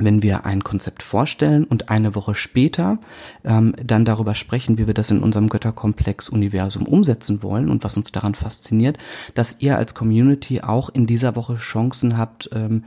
wenn 0.00 0.22
wir 0.22 0.46
ein 0.46 0.64
Konzept 0.64 1.02
vorstellen 1.02 1.64
und 1.64 1.90
eine 1.90 2.14
Woche 2.14 2.34
später 2.34 2.98
ähm, 3.44 3.74
dann 3.84 4.04
darüber 4.04 4.34
sprechen, 4.34 4.78
wie 4.78 4.86
wir 4.86 4.94
das 4.94 5.10
in 5.10 5.20
unserem 5.20 5.48
Götterkomplex-Universum 5.48 6.86
umsetzen 6.86 7.42
wollen 7.42 7.68
und 7.68 7.84
was 7.84 7.96
uns 7.96 8.10
daran 8.10 8.34
fasziniert, 8.34 8.98
dass 9.34 9.56
ihr 9.60 9.76
als 9.76 9.94
Community 9.94 10.62
auch 10.62 10.88
in 10.88 11.06
dieser 11.06 11.36
Woche 11.36 11.56
Chancen 11.56 12.16
habt, 12.16 12.50
ähm, 12.52 12.84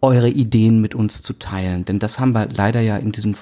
eure 0.00 0.28
Ideen 0.28 0.80
mit 0.80 0.94
uns 0.94 1.22
zu 1.22 1.32
teilen. 1.32 1.84
Denn 1.84 1.98
das 1.98 2.20
haben 2.20 2.32
wir 2.32 2.48
leider 2.54 2.80
ja 2.80 2.96
in 2.96 3.12
diesen 3.12 3.34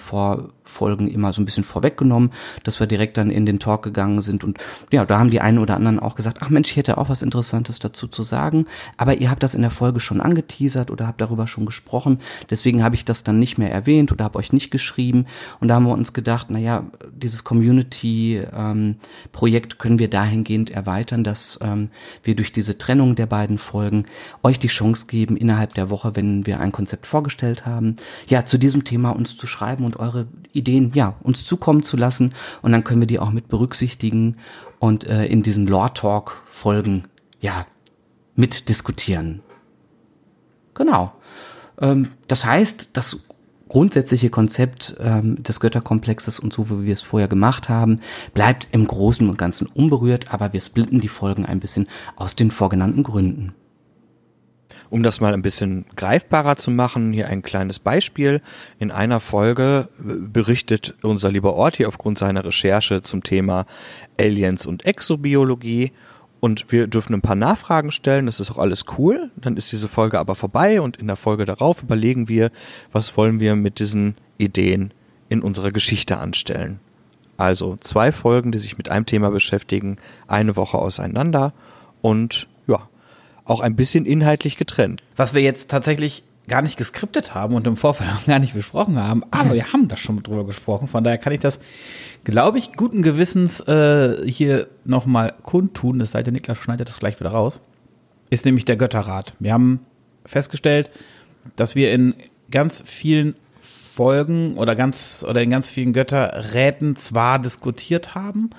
Vorfolgen 0.64 1.08
immer 1.08 1.32
so 1.32 1.40
ein 1.40 1.44
bisschen 1.44 1.64
vorweggenommen, 1.64 2.30
dass 2.62 2.80
wir 2.80 2.86
direkt 2.86 3.16
dann 3.16 3.30
in 3.30 3.46
den 3.46 3.58
Talk 3.58 3.82
gegangen 3.82 4.22
sind. 4.22 4.44
Und 4.44 4.58
ja, 4.90 5.04
da 5.04 5.18
haben 5.18 5.30
die 5.30 5.40
einen 5.40 5.58
oder 5.58 5.76
anderen 5.76 6.00
auch 6.00 6.14
gesagt, 6.14 6.38
ach 6.40 6.50
Mensch, 6.50 6.70
ich 6.70 6.76
hätte 6.76 6.98
auch 6.98 7.08
was 7.08 7.22
Interessantes 7.22 7.78
dazu 7.78 8.08
zu 8.08 8.22
sagen. 8.22 8.66
Aber 8.96 9.16
ihr 9.16 9.30
habt 9.30 9.42
das 9.42 9.54
in 9.54 9.62
der 9.62 9.70
Folge 9.70 10.00
schon 10.00 10.20
angeteasert 10.20 10.90
oder 10.90 11.06
habt 11.06 11.20
darüber 11.20 11.46
schon 11.46 11.66
gesprochen. 11.66 12.20
Deswegen 12.50 12.82
habe 12.82 12.96
ich 12.96 13.04
das 13.04 13.24
dann 13.24 13.38
nicht 13.38 13.58
mehr 13.58 13.70
erwähnt 13.70 14.10
oder 14.10 14.24
habe 14.24 14.38
euch 14.38 14.52
nicht 14.52 14.70
geschrieben. 14.70 15.26
Und 15.60 15.68
da 15.68 15.74
haben 15.76 15.86
wir 15.86 15.92
uns 15.92 16.12
gedacht, 16.12 16.48
na 16.50 16.58
ja, 16.58 16.84
dieses 17.12 17.44
Community-Projekt 17.44 19.72
ähm, 19.74 19.78
können 19.78 19.98
wir 19.98 20.08
dahingehend 20.08 20.70
erweitern, 20.70 21.24
dass 21.24 21.58
ähm, 21.62 21.90
wir 22.22 22.36
durch 22.36 22.52
diese 22.52 22.78
Trennung 22.78 23.16
der 23.16 23.26
beiden 23.26 23.58
Folgen 23.58 24.06
euch 24.42 24.58
die 24.58 24.68
Chance 24.68 25.06
geben, 25.06 25.36
innerhalb 25.36 25.74
der 25.74 25.90
Woche, 25.90 26.16
wenn 26.16 26.46
wir 26.46 26.60
ein 26.60 26.72
Konzept 26.72 27.06
vorgestellt 27.06 27.66
haben, 27.66 27.96
ja, 28.28 28.44
zu 28.44 28.58
diesem 28.58 28.84
Thema 28.84 29.10
uns 29.10 29.36
zu 29.36 29.46
schreiben 29.46 29.84
und 29.84 29.98
eure 29.98 30.26
Ideen, 30.54 30.92
ja, 30.94 31.16
uns 31.22 31.44
zukommen 31.44 31.82
zu 31.82 31.96
lassen. 31.96 32.32
Und 32.62 32.72
dann 32.72 32.84
können 32.84 33.00
wir 33.00 33.06
die 33.06 33.18
auch 33.18 33.30
mit 33.30 33.48
berücksichtigen 33.48 34.36
und 34.78 35.06
äh, 35.06 35.26
in 35.26 35.42
diesen 35.42 35.66
Lore 35.66 35.92
Talk 35.92 36.42
Folgen, 36.46 37.04
ja, 37.40 37.66
mitdiskutieren. 38.36 39.42
Genau. 40.74 41.12
Ähm, 41.80 42.12
das 42.28 42.44
heißt, 42.44 42.90
das 42.94 43.20
grundsätzliche 43.68 44.30
Konzept 44.30 44.96
ähm, 45.00 45.42
des 45.42 45.58
Götterkomplexes 45.58 46.38
und 46.38 46.52
so, 46.52 46.70
wie 46.70 46.86
wir 46.86 46.92
es 46.92 47.02
vorher 47.02 47.28
gemacht 47.28 47.68
haben, 47.68 48.00
bleibt 48.32 48.68
im 48.70 48.86
Großen 48.86 49.28
und 49.28 49.38
Ganzen 49.38 49.66
unberührt, 49.66 50.32
aber 50.32 50.52
wir 50.52 50.60
splitten 50.60 51.00
die 51.00 51.08
Folgen 51.08 51.44
ein 51.44 51.60
bisschen 51.60 51.88
aus 52.16 52.36
den 52.36 52.50
vorgenannten 52.50 53.02
Gründen. 53.02 53.54
Um 54.94 55.02
das 55.02 55.20
mal 55.20 55.34
ein 55.34 55.42
bisschen 55.42 55.86
greifbarer 55.96 56.54
zu 56.54 56.70
machen, 56.70 57.12
hier 57.12 57.26
ein 57.26 57.42
kleines 57.42 57.80
Beispiel. 57.80 58.40
In 58.78 58.92
einer 58.92 59.18
Folge 59.18 59.88
berichtet 59.98 60.94
unser 61.02 61.32
lieber 61.32 61.54
Orti 61.54 61.84
aufgrund 61.84 62.16
seiner 62.16 62.44
Recherche 62.44 63.02
zum 63.02 63.24
Thema 63.24 63.66
Aliens 64.20 64.66
und 64.66 64.86
Exobiologie 64.86 65.90
und 66.38 66.70
wir 66.70 66.86
dürfen 66.86 67.12
ein 67.12 67.22
paar 67.22 67.34
Nachfragen 67.34 67.90
stellen, 67.90 68.26
das 68.26 68.38
ist 68.38 68.52
auch 68.52 68.58
alles 68.58 68.84
cool. 68.96 69.32
Dann 69.34 69.56
ist 69.56 69.72
diese 69.72 69.88
Folge 69.88 70.20
aber 70.20 70.36
vorbei 70.36 70.80
und 70.80 70.96
in 70.98 71.08
der 71.08 71.16
Folge 71.16 71.44
darauf 71.44 71.82
überlegen 71.82 72.28
wir, 72.28 72.52
was 72.92 73.16
wollen 73.16 73.40
wir 73.40 73.56
mit 73.56 73.80
diesen 73.80 74.14
Ideen 74.38 74.94
in 75.28 75.42
unserer 75.42 75.72
Geschichte 75.72 76.18
anstellen. 76.18 76.78
Also 77.36 77.76
zwei 77.80 78.12
Folgen, 78.12 78.52
die 78.52 78.58
sich 78.58 78.78
mit 78.78 78.90
einem 78.90 79.06
Thema 79.06 79.32
beschäftigen, 79.32 79.96
eine 80.28 80.54
Woche 80.54 80.78
auseinander 80.78 81.52
und 82.00 82.46
auch 83.44 83.60
ein 83.60 83.76
bisschen 83.76 84.06
inhaltlich 84.06 84.56
getrennt. 84.56 85.02
Was 85.16 85.34
wir 85.34 85.42
jetzt 85.42 85.70
tatsächlich 85.70 86.24
gar 86.48 86.62
nicht 86.62 86.76
geskriptet 86.76 87.34
haben 87.34 87.54
und 87.54 87.66
im 87.66 87.76
Vorfeld 87.76 88.10
auch 88.10 88.26
gar 88.26 88.38
nicht 88.38 88.54
besprochen 88.54 88.98
haben, 88.98 89.24
aber 89.30 89.54
wir 89.54 89.72
haben 89.72 89.88
da 89.88 89.96
schon 89.96 90.22
drüber 90.22 90.44
gesprochen. 90.44 90.88
Von 90.88 91.04
daher 91.04 91.18
kann 91.18 91.32
ich 91.32 91.40
das, 91.40 91.58
glaube 92.24 92.58
ich, 92.58 92.74
guten 92.74 93.02
Gewissens 93.02 93.60
äh, 93.60 94.28
hier 94.30 94.68
nochmal 94.84 95.34
kundtun. 95.42 95.98
Das 95.98 96.12
sei 96.12 96.22
der 96.22 96.32
Niklas 96.32 96.58
schneidet 96.58 96.88
das 96.88 96.98
gleich 96.98 97.18
wieder 97.18 97.30
raus. 97.30 97.60
Ist 98.30 98.44
nämlich 98.44 98.64
der 98.64 98.76
Götterrat. 98.76 99.34
Wir 99.38 99.52
haben 99.52 99.80
festgestellt, 100.26 100.90
dass 101.56 101.74
wir 101.74 101.92
in 101.92 102.14
ganz 102.50 102.82
vielen 102.86 103.36
Folgen 103.60 104.58
oder 104.58 104.74
ganz 104.74 105.24
oder 105.28 105.40
in 105.40 105.50
ganz 105.50 105.70
vielen 105.70 105.92
Götterräten 105.92 106.96
zwar 106.96 107.38
diskutiert 107.38 108.14
haben, 108.14 108.50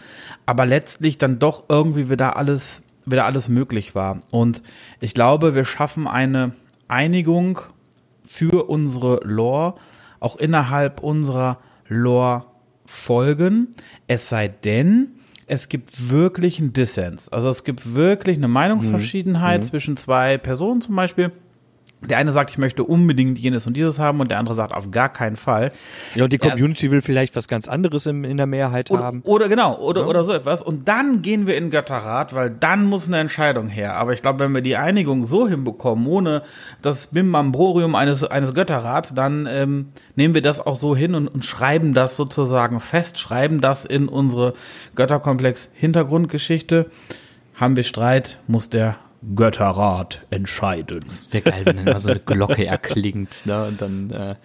aber 0.46 0.66
letztlich 0.66 1.18
dann 1.18 1.40
doch 1.40 1.66
irgendwie 1.68 2.10
wieder 2.10 2.38
alles 2.38 2.84
wieder 3.12 3.26
alles 3.26 3.50
möglich 3.50 3.96
war. 3.96 4.22
Und 4.32 4.62
ich 5.00 5.14
glaube, 5.14 5.56
wir 5.56 5.66
schaffen 5.66 6.08
eine 6.08 6.54
Einigung 6.88 7.60
für 8.24 8.70
unsere 8.70 9.22
Lore, 9.24 9.76
auch 10.20 10.36
innerhalb 10.38 11.02
unserer 11.02 11.60
Lore-Folgen. 11.88 13.76
Es 14.08 14.30
sei 14.30 14.48
denn, 14.48 15.16
es 15.48 15.70
gibt 15.70 16.10
wirklich 16.10 16.60
einen 16.60 16.74
Dissens. 16.74 17.30
Also 17.30 17.50
es 17.50 17.64
gibt 17.64 17.96
wirklich 17.96 18.38
eine 18.38 18.48
Meinungsverschiedenheit 18.48 19.62
mhm. 19.62 19.66
zwischen 19.66 19.98
zwei 19.98 20.38
Personen 20.38 20.82
zum 20.82 20.96
Beispiel 20.96 21.32
der 22.02 22.18
eine 22.18 22.32
sagt, 22.32 22.52
ich 22.52 22.58
möchte 22.58 22.84
unbedingt 22.84 23.40
jenes 23.40 23.66
und 23.68 23.74
dieses 23.76 24.00
haben 24.00 24.20
und 24.20 24.30
der 24.30 24.40
andere 24.40 24.56
sagt, 24.56 24.74
auf 24.74 24.92
gar 24.92 25.10
keinen 25.10 25.36
Fall. 25.36 25.72
Ja, 26.14 26.24
und 26.26 26.34
die 26.34 26.38
Community 26.38 26.92
will 26.92 27.02
vielleicht 27.02 27.36
was 27.36 27.48
ganz 27.48 27.68
anderes 27.68 28.06
in, 28.06 28.24
in 28.24 28.38
der 28.38 28.46
Mehrheit 28.46 28.92
oder, 28.92 29.04
haben. 29.04 29.22
Oder 29.22 29.50
genau, 29.50 29.78
oder, 29.78 30.02
ja. 30.02 30.08
oder 30.08 30.24
so 30.24 30.32
etwas. 30.34 30.62
Und 30.62 30.88
dann 30.88 31.22
gehen 31.22 31.48
wir 31.48 31.58
in 31.58 31.72
Götterrat, 31.72 32.36
weil 32.36 32.50
dann 32.52 32.86
muss 32.86 33.08
eine 33.08 33.20
Entscheidung 33.20 33.68
her. 33.68 33.96
Aber 33.96 34.14
ich 34.14 34.22
glaube, 34.22 34.40
wenn 34.40 34.54
wir 34.54 34.62
die 34.62 34.76
Einigung 34.76 35.26
so 35.26 35.48
hinbekommen, 35.48 36.06
ohne 36.08 36.44
das 36.82 37.08
Bimbamborium 37.08 37.96
eines, 37.96 38.24
eines 38.24 38.54
Götterrats, 38.54 39.14
dann 39.14 39.48
ähm, 39.50 39.88
nehmen 40.16 40.36
wir 40.36 40.42
das 40.42 40.66
auch 40.66 40.76
so 40.76 40.96
hin 40.96 41.16
und, 41.16 41.28
und 41.28 41.44
schreiben 41.46 41.94
das 41.94 42.16
sozusagen 42.16 42.80
fest, 42.80 43.20
schreiben 43.20 43.62
das 43.62 43.86
in 43.86 44.08
unsere 44.08 44.54
Götterkomplex-Hintergrundgeschichte. 44.96 46.92
Haben 47.56 47.78
wir 47.78 47.84
Streit, 47.84 48.40
muss 48.48 48.70
der 48.70 48.98
Götterrat 49.34 50.26
entscheiden. 50.30 51.00
Das 51.08 51.32
wäre 51.34 51.44
geil, 51.44 51.62
wenn 51.66 51.78
dann 51.78 51.86
mal 51.86 52.00
so 52.00 52.10
eine 52.10 52.20
Glocke 52.20 52.66
erklingt, 52.66 53.46
ne? 53.46 53.66
Und 53.66 53.82
dann 53.82 54.12
äh, 54.12 54.36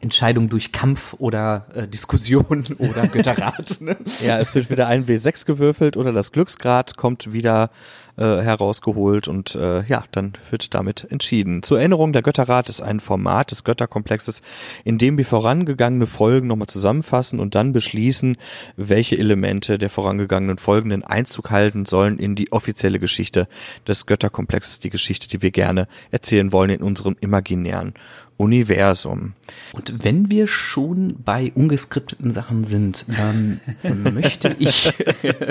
Entscheidung 0.00 0.48
durch 0.48 0.72
Kampf 0.72 1.14
oder 1.18 1.66
äh, 1.74 1.88
Diskussion 1.88 2.64
oder 2.78 3.06
Götterrat. 3.08 3.80
Ne? 3.80 3.96
ja, 4.24 4.38
es 4.38 4.54
wird 4.54 4.70
wieder 4.70 4.86
ein 4.88 5.06
W6 5.06 5.46
gewürfelt 5.46 5.96
oder 5.96 6.12
das 6.12 6.32
Glücksgrad 6.32 6.96
kommt 6.96 7.32
wieder 7.32 7.70
äh, 8.16 8.22
herausgeholt 8.22 9.28
und 9.28 9.54
äh, 9.54 9.84
ja, 9.84 10.04
dann 10.12 10.32
wird 10.50 10.74
damit 10.74 11.06
entschieden. 11.10 11.62
Zur 11.62 11.78
Erinnerung, 11.78 12.12
der 12.12 12.22
Götterrat 12.22 12.68
ist 12.68 12.80
ein 12.80 13.00
Format 13.00 13.50
des 13.50 13.64
Götterkomplexes, 13.64 14.42
in 14.84 14.98
dem 14.98 15.18
wir 15.18 15.26
vorangegangene 15.26 16.06
Folgen 16.06 16.46
nochmal 16.46 16.68
zusammenfassen 16.68 17.40
und 17.40 17.54
dann 17.54 17.72
beschließen, 17.72 18.36
welche 18.76 19.18
Elemente 19.18 19.78
der 19.78 19.90
vorangegangenen 19.90 20.58
Folgen 20.58 20.90
den 20.90 21.04
Einzug 21.04 21.50
halten 21.50 21.84
sollen 21.84 22.18
in 22.18 22.34
die 22.34 22.52
offizielle 22.52 22.98
Geschichte 22.98 23.48
des 23.86 24.06
Götterkomplexes, 24.06 24.78
die 24.78 24.90
Geschichte, 24.90 25.28
die 25.28 25.42
wir 25.42 25.50
gerne 25.50 25.86
erzählen 26.10 26.52
wollen 26.52 26.70
in 26.70 26.82
unserem 26.82 27.16
imaginären 27.20 27.94
Universum. 28.38 29.34
Und 29.72 30.04
wenn 30.04 30.30
wir 30.30 30.46
schon 30.46 31.16
bei 31.22 31.52
ungeskripteten 31.54 32.32
Sachen 32.32 32.64
sind, 32.64 33.06
ähm, 33.18 33.60
möchte 34.14 34.54
ich. 34.58 34.92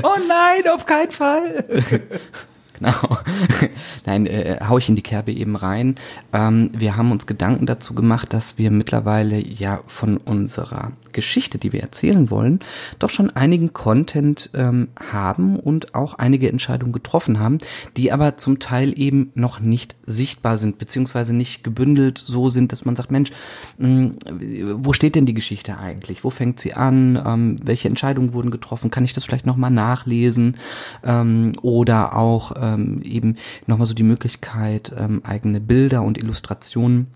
oh 0.03 0.15
nein, 0.27 0.71
auf 0.73 0.85
keinen 0.85 1.11
Fall! 1.11 1.65
Genau. 2.79 3.17
Nein, 4.05 4.25
äh, 4.25 4.59
hau 4.67 4.77
ich 4.77 4.89
in 4.89 4.95
die 4.95 5.01
Kerbe 5.01 5.31
eben 5.31 5.55
rein. 5.55 5.95
Ähm, 6.33 6.71
wir 6.73 6.97
haben 6.97 7.11
uns 7.11 7.27
Gedanken 7.27 7.65
dazu 7.65 7.93
gemacht, 7.93 8.33
dass 8.33 8.57
wir 8.57 8.71
mittlerweile 8.71 9.37
ja 9.39 9.81
von 9.87 10.17
unserer 10.17 10.91
Geschichte, 11.15 11.57
die 11.57 11.73
wir 11.73 11.81
erzählen 11.81 12.29
wollen, 12.29 12.59
doch 12.99 13.09
schon 13.09 13.31
einigen 13.31 13.73
Content 13.73 14.51
ähm, 14.53 14.89
haben 14.99 15.57
und 15.57 15.95
auch 15.95 16.13
einige 16.15 16.49
Entscheidungen 16.49 16.91
getroffen 16.91 17.39
haben, 17.39 17.57
die 17.97 18.11
aber 18.11 18.37
zum 18.37 18.59
Teil 18.59 18.93
eben 18.99 19.31
noch 19.33 19.59
nicht 19.59 19.95
sichtbar 20.05 20.57
sind, 20.57 20.77
beziehungsweise 20.77 21.33
nicht 21.33 21.63
gebündelt 21.63 22.19
so 22.19 22.49
sind, 22.49 22.71
dass 22.71 22.85
man 22.85 22.95
sagt, 22.95 23.11
Mensch, 23.11 23.31
mh, 23.79 24.11
hm, 24.27 24.83
wo 24.83 24.93
steht 24.93 25.15
denn 25.15 25.25
die 25.25 25.33
Geschichte 25.33 25.77
eigentlich? 25.77 26.23
Wo 26.23 26.29
fängt 26.29 26.59
sie 26.59 26.73
an? 26.73 27.21
Ähm, 27.25 27.55
welche 27.63 27.87
Entscheidungen 27.87 28.33
wurden 28.33 28.51
getroffen? 28.51 28.91
Kann 28.91 29.05
ich 29.05 29.13
das 29.13 29.23
vielleicht 29.23 29.45
nochmal 29.45 29.71
nachlesen? 29.71 30.57
Ähm, 31.03 31.53
oder 31.61 32.15
auch 32.15 32.51
ähm, 32.61 33.01
eben 33.01 33.37
nochmal 33.67 33.87
so 33.87 33.95
die 33.95 34.03
Möglichkeit, 34.03 34.93
ähm, 34.97 35.21
eigene 35.23 35.61
Bilder 35.61 36.03
und 36.03 36.17
Illustrationen 36.17 37.07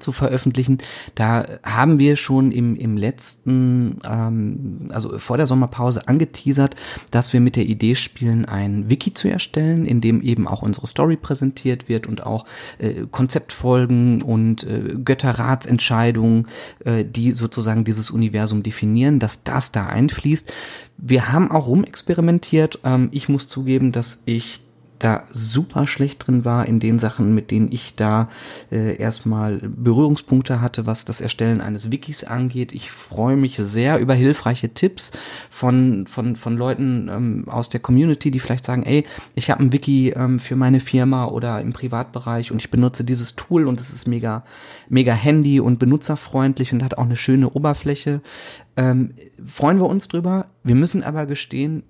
zu 0.00 0.12
veröffentlichen. 0.12 0.78
Da 1.14 1.44
haben 1.62 1.98
wir 1.98 2.16
schon 2.16 2.52
im, 2.52 2.76
im 2.76 2.96
letzten, 2.96 3.98
ähm, 4.04 4.88
also 4.90 5.18
vor 5.18 5.36
der 5.36 5.46
Sommerpause 5.46 6.08
angeteasert, 6.08 6.76
dass 7.10 7.32
wir 7.32 7.40
mit 7.40 7.56
der 7.56 7.66
Idee 7.66 7.94
spielen, 7.94 8.44
ein 8.44 8.88
Wiki 8.88 9.14
zu 9.14 9.28
erstellen, 9.28 9.84
in 9.86 10.00
dem 10.00 10.22
eben 10.22 10.46
auch 10.46 10.62
unsere 10.62 10.86
Story 10.86 11.16
präsentiert 11.16 11.88
wird 11.88 12.06
und 12.06 12.24
auch 12.24 12.46
äh, 12.78 13.06
Konzeptfolgen 13.10 14.22
und 14.22 14.64
äh, 14.64 14.96
Götterratsentscheidungen, 15.04 16.46
äh, 16.84 17.04
die 17.04 17.32
sozusagen 17.32 17.84
dieses 17.84 18.10
Universum 18.10 18.62
definieren, 18.62 19.18
dass 19.18 19.44
das 19.44 19.72
da 19.72 19.86
einfließt. 19.86 20.52
Wir 20.98 21.32
haben 21.32 21.50
auch 21.50 21.66
rumexperimentiert. 21.66 22.80
Ähm, 22.84 23.08
ich 23.12 23.28
muss 23.28 23.48
zugeben, 23.48 23.92
dass 23.92 24.22
ich 24.24 24.60
da 25.02 25.24
super 25.32 25.86
schlecht 25.88 26.26
drin 26.26 26.44
war 26.44 26.66
in 26.66 26.78
den 26.78 27.00
Sachen, 27.00 27.34
mit 27.34 27.50
denen 27.50 27.72
ich 27.72 27.96
da 27.96 28.28
äh, 28.70 28.96
erstmal 28.96 29.58
Berührungspunkte 29.58 30.60
hatte, 30.60 30.86
was 30.86 31.04
das 31.04 31.20
Erstellen 31.20 31.60
eines 31.60 31.90
Wikis 31.90 32.22
angeht. 32.22 32.72
Ich 32.72 32.92
freue 32.92 33.36
mich 33.36 33.56
sehr 33.56 33.98
über 33.98 34.14
hilfreiche 34.14 34.74
Tipps 34.74 35.12
von 35.50 36.06
von 36.06 36.36
von 36.36 36.56
Leuten 36.56 37.08
ähm, 37.08 37.48
aus 37.48 37.68
der 37.68 37.80
Community, 37.80 38.30
die 38.30 38.38
vielleicht 38.38 38.64
sagen, 38.64 38.84
ey, 38.84 39.04
ich 39.34 39.50
habe 39.50 39.62
ein 39.62 39.72
Wiki 39.72 40.10
ähm, 40.10 40.38
für 40.38 40.54
meine 40.54 40.78
Firma 40.78 41.26
oder 41.26 41.60
im 41.60 41.72
Privatbereich 41.72 42.52
und 42.52 42.60
ich 42.60 42.70
benutze 42.70 43.02
dieses 43.02 43.34
Tool 43.34 43.66
und 43.66 43.80
es 43.80 43.90
ist 43.90 44.06
mega 44.06 44.44
mega 44.88 45.14
handy 45.14 45.58
und 45.58 45.80
benutzerfreundlich 45.80 46.72
und 46.72 46.84
hat 46.84 46.96
auch 46.96 47.04
eine 47.04 47.16
schöne 47.16 47.50
Oberfläche. 47.50 48.20
Ähm, 48.76 49.14
freuen 49.44 49.78
wir 49.78 49.86
uns 49.86 50.06
drüber. 50.06 50.46
Wir 50.62 50.76
müssen 50.76 51.02
aber 51.02 51.26
gestehen, 51.26 51.82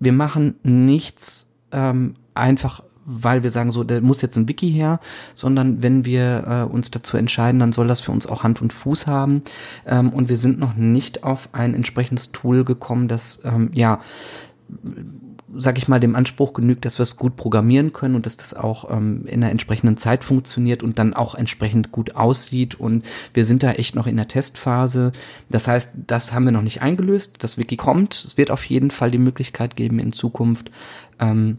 wir 0.00 0.12
machen 0.12 0.56
nichts 0.64 1.46
ähm, 1.70 2.16
einfach 2.34 2.82
weil 3.06 3.42
wir 3.42 3.50
sagen, 3.50 3.70
so, 3.70 3.84
da 3.84 4.00
muss 4.00 4.22
jetzt 4.22 4.36
ein 4.36 4.48
Wiki 4.48 4.70
her, 4.70 4.98
sondern 5.34 5.82
wenn 5.82 6.06
wir 6.06 6.44
äh, 6.70 6.72
uns 6.72 6.90
dazu 6.90 7.18
entscheiden, 7.18 7.60
dann 7.60 7.74
soll 7.74 7.86
das 7.86 8.00
für 8.00 8.12
uns 8.12 8.26
auch 8.26 8.44
Hand 8.44 8.62
und 8.62 8.72
Fuß 8.72 9.06
haben. 9.06 9.42
Ähm, 9.86 10.10
und 10.10 10.30
wir 10.30 10.38
sind 10.38 10.58
noch 10.58 10.74
nicht 10.74 11.22
auf 11.22 11.50
ein 11.52 11.74
entsprechendes 11.74 12.32
Tool 12.32 12.64
gekommen, 12.64 13.06
das 13.08 13.42
ähm, 13.44 13.70
ja 13.74 14.00
sag 15.56 15.78
ich 15.78 15.88
mal, 15.88 16.00
dem 16.00 16.16
Anspruch 16.16 16.52
genügt, 16.52 16.84
dass 16.84 16.98
wir 16.98 17.04
es 17.04 17.16
gut 17.16 17.36
programmieren 17.36 17.92
können 17.92 18.14
und 18.14 18.26
dass 18.26 18.36
das 18.36 18.54
auch 18.54 18.90
ähm, 18.90 19.24
in 19.26 19.42
einer 19.42 19.50
entsprechenden 19.50 19.96
Zeit 19.96 20.24
funktioniert 20.24 20.82
und 20.82 20.98
dann 20.98 21.14
auch 21.14 21.34
entsprechend 21.34 21.92
gut 21.92 22.16
aussieht. 22.16 22.74
Und 22.74 23.04
wir 23.32 23.44
sind 23.44 23.62
da 23.62 23.72
echt 23.72 23.94
noch 23.94 24.06
in 24.06 24.16
der 24.16 24.28
Testphase. 24.28 25.12
Das 25.48 25.68
heißt, 25.68 25.92
das 26.06 26.32
haben 26.32 26.44
wir 26.44 26.52
noch 26.52 26.62
nicht 26.62 26.82
eingelöst. 26.82 27.36
Das 27.38 27.58
Wiki 27.58 27.76
kommt. 27.76 28.14
Es 28.14 28.36
wird 28.36 28.50
auf 28.50 28.64
jeden 28.64 28.90
Fall 28.90 29.10
die 29.10 29.18
Möglichkeit 29.18 29.76
geben, 29.76 29.98
in 29.98 30.12
Zukunft 30.12 30.70
ähm, 31.20 31.58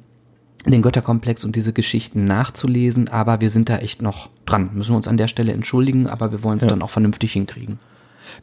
den 0.72 0.82
Götterkomplex 0.82 1.46
und 1.46 1.56
diese 1.56 1.74
Geschichten 1.74 2.26
nachzulesen, 2.26 3.08
aber 3.08 3.42
wir 3.42 3.50
sind 3.50 3.70
da 3.70 3.78
echt 3.78 4.02
noch 4.02 4.30
dran. 4.46 4.72
Müssen 4.74 4.94
wir 4.94 4.98
uns 4.98 5.08
an 5.08 5.18
der 5.18 5.28
Stelle 5.28 5.54
entschuldigen, 5.54 6.08
aber 6.08 6.32
wir 6.32 6.44
wollen 6.44 6.58
es 6.58 6.64
ja. 6.64 6.70
dann 6.70 6.82
auch 6.82 6.90
vernünftig 6.90 7.34
hinkriegen. 7.34 7.78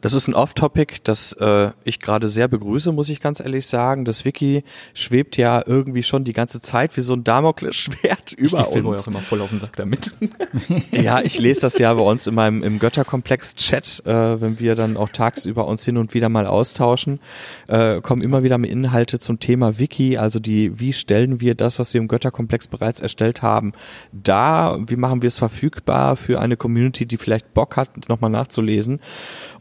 Das 0.01 0.13
ist 0.13 0.27
ein 0.27 0.33
Off-Topic, 0.33 0.97
das 1.03 1.33
äh, 1.33 1.71
ich 1.83 1.99
gerade 1.99 2.29
sehr 2.29 2.47
begrüße, 2.47 2.91
muss 2.91 3.09
ich 3.09 3.21
ganz 3.21 3.39
ehrlich 3.39 3.67
sagen. 3.67 4.05
Das 4.05 4.25
Wiki 4.25 4.63
schwebt 4.93 5.37
ja 5.37 5.63
irgendwie 5.65 6.03
schon 6.03 6.23
die 6.23 6.33
ganze 6.33 6.61
Zeit 6.61 6.95
wie 6.97 7.01
so 7.01 7.13
ein 7.13 7.23
Damoklesschwert 7.23 8.33
über 8.33 8.61
ich 8.61 8.67
uns. 8.67 8.99
Ich 8.99 9.03
auch 9.03 9.07
immer 9.07 9.21
voll 9.21 9.41
auf 9.41 9.49
den 9.49 9.59
Sack 9.59 9.75
damit. 9.75 10.11
ja, 10.91 11.21
ich 11.21 11.37
lese 11.39 11.61
das 11.61 11.77
ja 11.77 11.93
bei 11.93 12.03
uns 12.03 12.27
in 12.27 12.35
meinem 12.35 12.63
im 12.63 12.79
Götterkomplex-Chat, 12.79 14.03
äh, 14.05 14.41
wenn 14.41 14.59
wir 14.59 14.75
dann 14.75 14.97
auch 14.97 15.09
tagsüber 15.09 15.67
uns 15.67 15.85
hin 15.85 15.97
und 15.97 16.13
wieder 16.13 16.29
mal 16.29 16.47
austauschen, 16.47 17.19
äh, 17.67 18.01
kommen 18.01 18.21
immer 18.21 18.43
wieder 18.43 18.57
mit 18.57 18.71
Inhalte 18.71 19.19
zum 19.19 19.39
Thema 19.39 19.79
Wiki, 19.79 20.17
also 20.17 20.39
die, 20.39 20.79
wie 20.79 20.93
stellen 20.93 21.41
wir 21.41 21.55
das, 21.55 21.79
was 21.79 21.93
wir 21.93 22.01
im 22.01 22.07
Götterkomplex 22.07 22.67
bereits 22.67 22.99
erstellt 22.99 23.41
haben, 23.41 23.73
da, 24.11 24.77
wie 24.87 24.95
machen 24.95 25.21
wir 25.21 25.27
es 25.27 25.37
verfügbar 25.37 26.15
für 26.15 26.39
eine 26.39 26.57
Community, 26.57 27.05
die 27.05 27.17
vielleicht 27.17 27.53
Bock 27.53 27.77
hat, 27.77 28.09
nochmal 28.09 28.29
nachzulesen. 28.29 28.99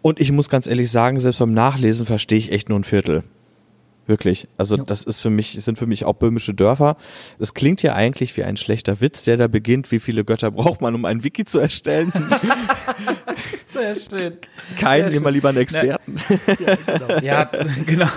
Und 0.03 0.12
ich 0.20 0.33
muss 0.33 0.48
ganz 0.48 0.66
ehrlich 0.66 0.90
sagen, 0.90 1.20
selbst 1.20 1.38
beim 1.38 1.55
Nachlesen 1.55 2.07
verstehe 2.07 2.38
ich 2.38 2.53
echt 2.53 2.68
nur 2.68 2.79
ein 2.79 2.85
Viertel. 2.85 3.25
Wirklich. 4.07 4.48
Also 4.59 4.77
ja. 4.77 4.83
das 4.85 5.05
ist 5.05 5.20
für 5.20 5.31
mich, 5.31 5.57
sind 5.61 5.79
für 5.79 5.87
mich 5.87 6.05
auch 6.05 6.14
böhmische 6.14 6.55
Dörfer. 6.55 6.96
Es 7.38 7.55
klingt 7.55 7.83
ja 7.83 7.94
eigentlich 7.94 8.37
wie 8.37 8.42
ein 8.42 8.57
schlechter 8.57 9.01
Witz, 9.01 9.25
der 9.25 9.37
da 9.37 9.46
beginnt, 9.46 9.92
wie 9.92 10.01
viele 10.01 10.25
Götter 10.25 10.51
braucht 10.51 10.81
man, 10.81 10.94
um 10.94 11.05
ein 11.05 11.22
Wiki 11.22 11.44
zu 11.44 11.61
erstellen. 11.61 12.12
Sehr 13.72 13.94
schön. 13.94 14.38
Keinen, 14.79 15.09
nehmen 15.09 15.25
wir 15.25 15.31
lieber 15.31 15.51
einen 15.51 15.59
Experten. 15.59 16.16
Ja, 16.46 16.75
genau. 16.75 17.18
ja, 17.22 17.51
genau. 17.87 18.09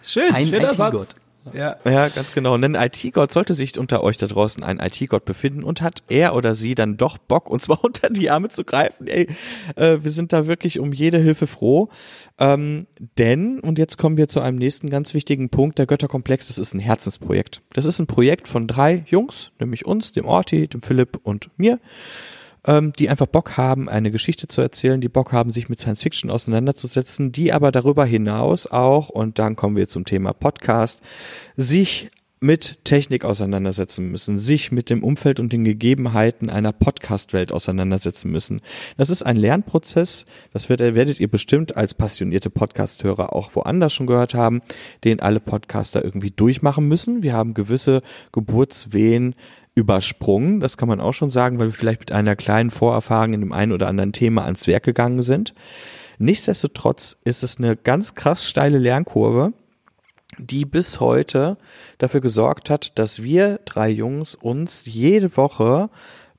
Schön. 0.00 0.32
Ein 0.32 0.46
IT-Gott. 0.46 1.16
Ja. 1.54 1.76
ja, 1.84 2.08
ganz 2.08 2.32
genau. 2.32 2.54
Und 2.54 2.64
ein 2.64 2.74
IT-Gott 2.74 3.32
sollte 3.32 3.54
sich 3.54 3.78
unter 3.78 4.02
euch 4.02 4.16
da 4.16 4.26
draußen 4.26 4.62
ein 4.62 4.78
IT-Gott 4.78 5.24
befinden 5.24 5.62
und 5.62 5.82
hat 5.82 6.02
er 6.08 6.34
oder 6.34 6.54
sie 6.54 6.74
dann 6.74 6.96
doch 6.96 7.18
Bock, 7.18 7.50
uns 7.50 7.68
mal 7.68 7.78
unter 7.82 8.10
die 8.10 8.30
Arme 8.30 8.48
zu 8.48 8.64
greifen. 8.64 9.06
Ey, 9.06 9.28
äh, 9.76 9.98
wir 10.02 10.10
sind 10.10 10.32
da 10.32 10.46
wirklich 10.46 10.78
um 10.78 10.92
jede 10.92 11.18
Hilfe 11.18 11.46
froh. 11.46 11.88
Ähm, 12.38 12.86
denn, 13.18 13.60
und 13.60 13.78
jetzt 13.78 13.96
kommen 13.96 14.16
wir 14.16 14.28
zu 14.28 14.40
einem 14.40 14.58
nächsten 14.58 14.90
ganz 14.90 15.14
wichtigen 15.14 15.48
Punkt, 15.48 15.78
der 15.78 15.86
Götterkomplex, 15.86 16.48
das 16.48 16.58
ist 16.58 16.74
ein 16.74 16.80
Herzensprojekt. 16.80 17.62
Das 17.72 17.84
ist 17.84 17.98
ein 17.98 18.06
Projekt 18.06 18.48
von 18.48 18.66
drei 18.66 19.04
Jungs, 19.06 19.52
nämlich 19.58 19.86
uns, 19.86 20.12
dem 20.12 20.26
Orti, 20.26 20.68
dem 20.68 20.82
Philipp 20.82 21.18
und 21.22 21.50
mir 21.56 21.78
ähm, 22.66 22.92
die 22.98 23.08
einfach 23.08 23.26
Bock 23.26 23.56
haben, 23.56 23.88
eine 23.88 24.10
Geschichte 24.10 24.48
zu 24.48 24.60
erzählen, 24.60 25.00
die 25.00 25.08
Bock 25.08 25.32
haben, 25.32 25.50
sich 25.50 25.68
mit 25.68 25.78
Science 25.78 26.02
Fiction 26.02 26.30
auseinanderzusetzen, 26.30 27.32
die 27.32 27.52
aber 27.52 27.72
darüber 27.72 28.04
hinaus 28.04 28.66
auch, 28.66 29.08
und 29.08 29.38
dann 29.38 29.56
kommen 29.56 29.76
wir 29.76 29.88
zum 29.88 30.04
Thema 30.04 30.32
Podcast, 30.32 31.00
sich 31.56 32.10
mit 32.38 32.84
Technik 32.84 33.24
auseinandersetzen 33.24 34.10
müssen, 34.10 34.38
sich 34.38 34.70
mit 34.70 34.90
dem 34.90 35.02
Umfeld 35.02 35.40
und 35.40 35.52
den 35.52 35.64
Gegebenheiten 35.64 36.50
einer 36.50 36.72
Podcast-Welt 36.72 37.50
auseinandersetzen 37.50 38.30
müssen. 38.30 38.60
Das 38.98 39.08
ist 39.08 39.22
ein 39.22 39.36
Lernprozess, 39.36 40.26
das 40.52 40.68
werdet, 40.68 40.94
werdet 40.94 41.18
ihr 41.18 41.28
bestimmt 41.28 41.76
als 41.76 41.94
passionierte 41.94 42.50
Podcast-Hörer 42.50 43.32
auch 43.32 43.54
woanders 43.54 43.94
schon 43.94 44.06
gehört 44.06 44.34
haben, 44.34 44.60
den 45.04 45.20
alle 45.20 45.40
Podcaster 45.40 46.04
irgendwie 46.04 46.30
durchmachen 46.30 46.86
müssen. 46.86 47.22
Wir 47.22 47.32
haben 47.32 47.54
gewisse 47.54 48.02
Geburtswehen 48.32 49.34
übersprungen, 49.76 50.58
das 50.58 50.76
kann 50.76 50.88
man 50.88 51.00
auch 51.00 51.12
schon 51.12 51.30
sagen, 51.30 51.58
weil 51.58 51.68
wir 51.68 51.74
vielleicht 51.74 52.00
mit 52.00 52.12
einer 52.12 52.34
kleinen 52.34 52.70
Vorerfahrung 52.70 53.34
in 53.34 53.40
dem 53.40 53.52
einen 53.52 53.72
oder 53.72 53.86
anderen 53.86 54.12
Thema 54.12 54.44
ans 54.44 54.66
Werk 54.66 54.82
gegangen 54.82 55.22
sind. 55.22 55.54
Nichtsdestotrotz 56.18 57.16
ist 57.24 57.42
es 57.42 57.58
eine 57.58 57.76
ganz 57.76 58.14
krass 58.14 58.48
steile 58.48 58.78
Lernkurve, 58.78 59.52
die 60.38 60.64
bis 60.64 60.98
heute 60.98 61.58
dafür 61.98 62.22
gesorgt 62.22 62.70
hat, 62.70 62.98
dass 62.98 63.22
wir 63.22 63.60
drei 63.66 63.90
Jungs 63.90 64.34
uns 64.34 64.86
jede 64.86 65.36
Woche 65.36 65.90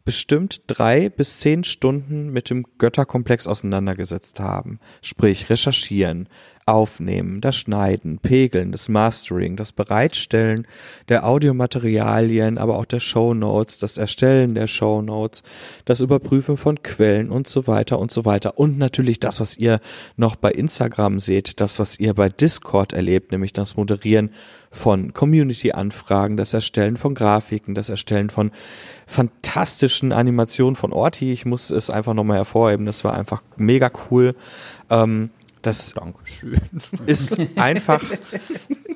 bestimmt 0.03 0.61
drei 0.67 1.09
bis 1.09 1.39
zehn 1.39 1.63
Stunden 1.63 2.31
mit 2.31 2.49
dem 2.49 2.65
Götterkomplex 2.79 3.45
auseinandergesetzt 3.45 4.39
haben. 4.39 4.79
Sprich, 5.01 5.49
recherchieren, 5.49 6.27
Aufnehmen, 6.67 7.39
das 7.39 7.55
Schneiden, 7.55 8.19
Pegeln, 8.19 8.71
das 8.71 8.89
Mastering, 8.89 9.55
das 9.55 9.71
Bereitstellen 9.71 10.67
der 11.07 11.25
Audiomaterialien, 11.25 12.57
aber 12.57 12.77
auch 12.77 12.85
der 12.85 12.99
Show 12.99 13.33
Notes, 13.33 13.77
das 13.77 13.97
Erstellen 13.97 14.53
der 14.53 14.67
Show 14.67 15.01
Notes, 15.01 15.43
das 15.85 16.01
Überprüfen 16.01 16.57
von 16.57 16.83
Quellen 16.83 17.31
und 17.31 17.47
so 17.47 17.67
weiter 17.67 17.99
und 17.99 18.11
so 18.11 18.25
weiter. 18.25 18.59
Und 18.59 18.77
natürlich 18.77 19.19
das, 19.19 19.39
was 19.39 19.57
ihr 19.57 19.79
noch 20.17 20.35
bei 20.35 20.51
Instagram 20.51 21.19
seht, 21.19 21.61
das, 21.61 21.79
was 21.79 21.99
ihr 21.99 22.13
bei 22.13 22.27
Discord 22.27 22.91
erlebt, 22.91 23.31
nämlich 23.31 23.53
das 23.53 23.77
Moderieren 23.77 24.31
von 24.69 25.13
Community-Anfragen, 25.13 26.35
das 26.35 26.53
Erstellen 26.53 26.97
von 26.97 27.15
Grafiken, 27.15 27.75
das 27.75 27.89
Erstellen 27.89 28.29
von 28.29 28.51
fantastischen 29.05 30.11
Animationen 30.11 30.75
von 30.75 30.91
Orti. 30.91 31.31
Ich 31.31 31.45
muss 31.45 31.69
es 31.69 31.89
einfach 31.89 32.13
nochmal 32.13 32.37
hervorheben, 32.37 32.85
das 32.85 33.03
war 33.03 33.13
einfach 33.13 33.41
mega 33.55 33.89
cool. 34.09 34.35
Ähm, 34.89 35.29
das 35.61 35.93
Dankeschön. 35.93 36.59
ist 37.05 37.37
einfach. 37.55 38.03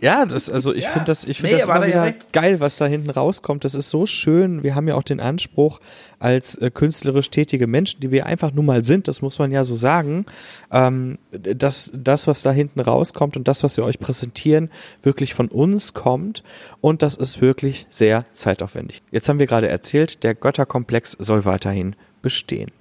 ja, 0.01 0.25
das, 0.25 0.49
also 0.49 0.73
ich 0.73 0.83
ja. 0.83 0.89
finde 0.89 1.05
das, 1.05 1.23
ich 1.23 1.37
finde 1.37 1.55
nee, 1.55 1.61
das 1.61 1.67
immer 1.67 1.87
wieder 1.87 2.13
geil, 2.31 2.59
was 2.59 2.77
da 2.77 2.85
hinten 2.85 3.09
rauskommt. 3.09 3.63
Das 3.63 3.75
ist 3.75 3.89
so 3.89 4.05
schön. 4.05 4.63
Wir 4.63 4.75
haben 4.75 4.87
ja 4.87 4.95
auch 4.95 5.03
den 5.03 5.19
Anspruch, 5.19 5.79
als 6.21 6.55
äh, 6.55 6.69
künstlerisch 6.69 7.31
tätige 7.31 7.67
Menschen, 7.67 7.99
die 7.99 8.11
wir 8.11 8.25
einfach 8.27 8.53
nun 8.53 8.65
mal 8.65 8.83
sind, 8.83 9.07
das 9.07 9.21
muss 9.21 9.39
man 9.39 9.51
ja 9.51 9.63
so 9.63 9.75
sagen, 9.75 10.25
ähm, 10.71 11.17
dass 11.31 11.91
das, 11.93 12.27
was 12.27 12.43
da 12.43 12.51
hinten 12.51 12.79
rauskommt 12.79 13.35
und 13.35 13.47
das, 13.47 13.63
was 13.63 13.77
wir 13.77 13.83
euch 13.83 13.99
präsentieren, 13.99 14.69
wirklich 15.01 15.33
von 15.33 15.47
uns 15.47 15.93
kommt. 15.93 16.43
Und 16.79 17.01
das 17.01 17.15
ist 17.17 17.41
wirklich 17.41 17.87
sehr 17.89 18.25
zeitaufwendig. 18.33 19.01
Jetzt 19.11 19.27
haben 19.29 19.39
wir 19.39 19.47
gerade 19.47 19.67
erzählt, 19.67 20.23
der 20.23 20.35
Götterkomplex 20.35 21.17
soll 21.19 21.43
weiterhin 21.45 21.95
bestehen. 22.21 22.71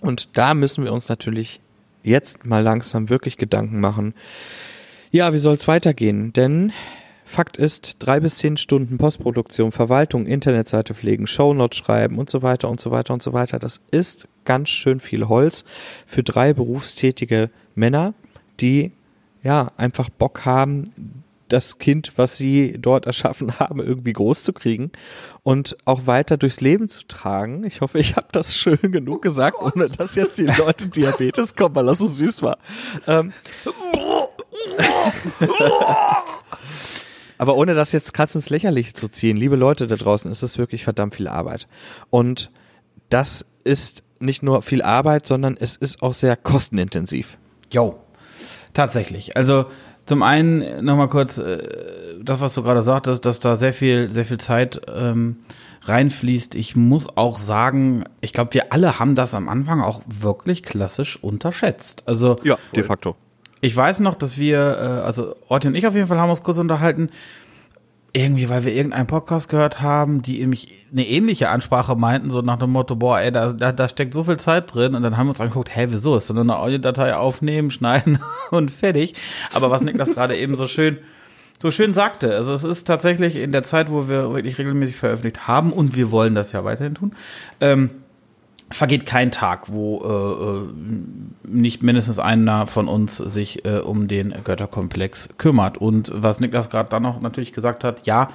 Und 0.00 0.36
da 0.36 0.54
müssen 0.54 0.84
wir 0.84 0.92
uns 0.92 1.08
natürlich 1.08 1.60
jetzt 2.06 2.46
mal 2.46 2.62
langsam 2.62 3.08
wirklich 3.08 3.36
Gedanken 3.36 3.80
machen. 3.80 4.14
Ja, 5.10 5.32
wie 5.32 5.38
soll 5.38 5.56
es 5.56 5.68
weitergehen? 5.68 6.32
Denn 6.32 6.72
Fakt 7.24 7.56
ist, 7.56 7.96
drei 7.98 8.20
bis 8.20 8.38
zehn 8.38 8.56
Stunden 8.56 8.98
Postproduktion, 8.98 9.72
Verwaltung, 9.72 10.26
Internetseite 10.26 10.94
pflegen, 10.94 11.26
Shownotes 11.26 11.76
schreiben 11.76 12.18
und 12.18 12.30
so 12.30 12.42
weiter 12.42 12.70
und 12.70 12.80
so 12.80 12.92
weiter 12.92 13.12
und 13.12 13.22
so 13.22 13.32
weiter. 13.32 13.58
Das 13.58 13.80
ist 13.90 14.28
ganz 14.44 14.68
schön 14.68 15.00
viel 15.00 15.28
Holz 15.28 15.64
für 16.06 16.22
drei 16.22 16.52
berufstätige 16.52 17.50
Männer, 17.74 18.14
die 18.60 18.92
ja 19.42 19.72
einfach 19.76 20.08
Bock 20.08 20.44
haben, 20.44 21.24
das 21.48 21.78
Kind, 21.78 22.12
was 22.16 22.36
sie 22.36 22.76
dort 22.78 23.06
erschaffen 23.06 23.58
haben, 23.58 23.80
irgendwie 23.80 24.12
groß 24.12 24.44
zu 24.44 24.52
kriegen 24.52 24.90
und 25.42 25.76
auch 25.84 26.06
weiter 26.06 26.36
durchs 26.36 26.60
Leben 26.60 26.88
zu 26.88 27.06
tragen. 27.06 27.64
Ich 27.64 27.80
hoffe, 27.80 27.98
ich 27.98 28.16
habe 28.16 28.28
das 28.32 28.56
schön 28.56 28.78
genug 28.80 29.22
gesagt, 29.22 29.58
ohne 29.60 29.88
dass 29.88 30.14
jetzt 30.14 30.38
die 30.38 30.46
Leute 30.46 30.88
Diabetes 30.96 31.54
kommen, 31.54 31.74
weil 31.74 31.86
das 31.86 31.98
so 31.98 32.08
süß 32.08 32.42
war. 32.42 32.58
Ähm, 33.06 33.32
aber 37.38 37.56
ohne 37.56 37.74
das 37.74 37.92
jetzt 37.92 38.14
krass 38.14 38.34
ins 38.34 38.50
Lächerliche 38.50 38.92
zu 38.92 39.08
ziehen, 39.08 39.36
liebe 39.36 39.56
Leute 39.56 39.86
da 39.86 39.96
draußen, 39.96 40.30
ist 40.30 40.42
es 40.42 40.58
wirklich 40.58 40.84
verdammt 40.84 41.14
viel 41.14 41.28
Arbeit. 41.28 41.68
Und 42.10 42.50
das 43.08 43.46
ist 43.64 44.02
nicht 44.18 44.42
nur 44.42 44.62
viel 44.62 44.82
Arbeit, 44.82 45.26
sondern 45.26 45.56
es 45.58 45.76
ist 45.76 46.02
auch 46.02 46.14
sehr 46.14 46.36
kostenintensiv. 46.36 47.38
Jo, 47.70 47.98
tatsächlich. 48.72 49.36
Also 49.36 49.66
zum 50.06 50.22
einen 50.22 50.84
nochmal 50.84 51.08
kurz 51.08 51.38
äh, 51.38 51.58
das, 52.22 52.40
was 52.40 52.54
du 52.54 52.62
gerade 52.62 52.82
sagtest, 52.82 53.26
dass 53.26 53.40
da 53.40 53.56
sehr 53.56 53.72
viel, 53.72 54.12
sehr 54.12 54.24
viel 54.24 54.38
Zeit 54.38 54.80
ähm, 54.88 55.36
reinfließt. 55.82 56.54
Ich 56.54 56.76
muss 56.76 57.16
auch 57.16 57.38
sagen, 57.38 58.04
ich 58.20 58.32
glaube, 58.32 58.54
wir 58.54 58.72
alle 58.72 58.98
haben 58.98 59.14
das 59.14 59.34
am 59.34 59.48
Anfang 59.48 59.80
auch 59.80 60.00
wirklich 60.06 60.62
klassisch 60.62 61.22
unterschätzt. 61.22 62.04
Also 62.06 62.38
ja, 62.42 62.56
de 62.74 62.82
facto. 62.82 63.16
Ich 63.60 63.74
weiß 63.74 64.00
noch, 64.00 64.14
dass 64.14 64.38
wir, 64.38 64.58
äh, 64.58 65.04
also 65.04 65.34
Orti 65.48 65.68
und 65.68 65.74
ich 65.74 65.86
auf 65.86 65.94
jeden 65.94 66.06
Fall 66.06 66.20
haben 66.20 66.30
uns 66.30 66.42
kurz 66.42 66.58
unterhalten, 66.58 67.10
irgendwie, 68.16 68.48
weil 68.48 68.64
wir 68.64 68.72
irgendeinen 68.72 69.06
Podcast 69.06 69.48
gehört 69.50 69.82
haben, 69.82 70.22
die 70.22 70.38
nämlich 70.38 70.68
eine 70.90 71.06
ähnliche 71.06 71.50
Ansprache 71.50 71.96
meinten, 71.96 72.30
so 72.30 72.40
nach 72.40 72.58
dem 72.58 72.70
Motto, 72.70 72.96
boah, 72.96 73.20
ey, 73.20 73.30
da, 73.30 73.52
da, 73.52 73.72
da 73.72 73.88
steckt 73.88 74.14
so 74.14 74.24
viel 74.24 74.38
Zeit 74.38 74.74
drin. 74.74 74.94
Und 74.94 75.02
dann 75.02 75.16
haben 75.18 75.26
wir 75.26 75.30
uns 75.30 75.40
angeguckt, 75.40 75.74
hä, 75.74 75.88
wieso? 75.90 76.16
Ist 76.16 76.28
so 76.28 76.34
eine 76.34 76.58
Audiodatei 76.58 77.14
aufnehmen, 77.14 77.70
schneiden 77.70 78.18
und 78.50 78.70
fertig. 78.70 79.14
Aber 79.52 79.70
was 79.70 79.82
Niklas 79.82 80.14
gerade 80.14 80.36
eben 80.36 80.56
so 80.56 80.66
schön, 80.66 80.98
so 81.60 81.70
schön 81.70 81.92
sagte, 81.92 82.34
also 82.34 82.54
es 82.54 82.64
ist 82.64 82.86
tatsächlich 82.86 83.36
in 83.36 83.52
der 83.52 83.64
Zeit, 83.64 83.90
wo 83.90 84.08
wir 84.08 84.32
wirklich 84.32 84.56
regelmäßig 84.56 84.96
veröffentlicht 84.96 85.46
haben 85.46 85.72
und 85.72 85.94
wir 85.94 86.10
wollen 86.10 86.34
das 86.34 86.52
ja 86.52 86.64
weiterhin 86.64 86.94
tun, 86.94 87.12
ähm, 87.60 87.90
vergeht 88.70 89.06
kein 89.06 89.30
Tag, 89.30 89.70
wo 89.70 90.02
äh, 90.02 91.48
äh, 91.48 91.48
nicht 91.48 91.82
mindestens 91.82 92.18
einer 92.18 92.66
von 92.66 92.88
uns 92.88 93.16
sich 93.16 93.64
äh, 93.64 93.78
um 93.78 94.08
den 94.08 94.34
Götterkomplex 94.44 95.30
kümmert. 95.38 95.78
Und 95.78 96.10
was 96.12 96.40
Niklas 96.40 96.68
gerade 96.68 96.90
dann 96.90 97.02
noch 97.02 97.20
natürlich 97.20 97.52
gesagt 97.52 97.84
hat, 97.84 98.06
ja, 98.06 98.30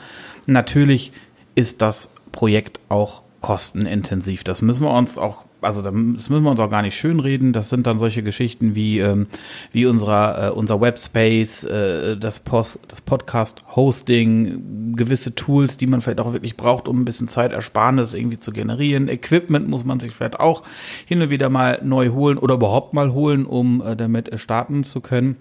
natürlich 0.46 1.12
ist 1.56 1.82
das 1.82 2.10
Projekt 2.32 2.80
auch 2.88 3.24
kostenintensiv. 3.42 4.44
Das 4.44 4.62
müssen 4.62 4.84
wir 4.84 4.94
uns 4.94 5.18
auch 5.18 5.46
also 5.62 5.82
das 5.82 5.94
müssen 5.94 6.44
wir 6.44 6.52
uns 6.52 6.60
auch 6.60 6.70
gar 6.70 6.82
nicht 6.82 6.98
schönreden. 6.98 7.54
Das 7.54 7.70
sind 7.70 7.86
dann 7.88 8.00
solche 8.00 8.24
Geschichten 8.24 8.76
wie, 8.76 9.00
ähm, 9.00 9.28
wie 9.72 9.86
unserer, 9.86 10.48
äh, 10.48 10.52
unser 10.52 10.82
Webspace, 10.82 11.64
äh, 11.66 12.18
das, 12.18 12.40
Post, 12.40 12.80
das 12.88 13.02
Podcast-Hosting, 13.02 14.96
gewisse 14.96 15.36
Tools, 15.36 15.78
die 15.78 15.88
man 15.88 16.02
vielleicht 16.02 16.20
auch 16.20 16.34
wirklich 16.34 16.58
braucht, 16.58 16.88
um 16.88 17.02
ein 17.02 17.06
bisschen 17.06 17.28
Zeitersparnis 17.28 18.14
irgendwie 18.14 18.40
zu 18.40 18.52
generieren. 18.52 19.08
Equipment 19.08 19.68
muss 19.68 19.86
man 19.86 20.00
sich 20.00 20.14
vielleicht 20.14 20.40
auch 20.40 20.64
hin 21.06 21.22
und 21.22 21.30
wieder 21.30 21.50
mal 21.50 21.80
neu 21.84 22.10
holen 22.10 22.38
oder 22.38 22.56
überhaupt 22.56 22.94
mal 22.94 23.14
holen, 23.14 23.46
um 23.46 23.82
äh, 23.82 23.96
damit 23.96 24.32
starten 24.40 24.84
zu 24.84 25.00
können. 25.02 25.38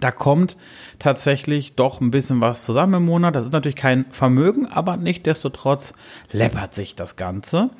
Da 0.00 0.10
kommt 0.10 0.56
tatsächlich 0.98 1.74
doch 1.74 2.00
ein 2.00 2.10
bisschen 2.10 2.40
was 2.40 2.64
zusammen 2.64 2.94
im 2.94 3.04
Monat. 3.06 3.34
Das 3.34 3.46
ist 3.46 3.52
natürlich 3.52 3.76
kein 3.76 4.06
Vermögen, 4.10 4.66
aber 4.66 4.96
nichtdestotrotz 4.96 5.94
läppert 6.32 6.74
sich 6.74 6.94
das 6.94 7.16
Ganze. 7.16 7.70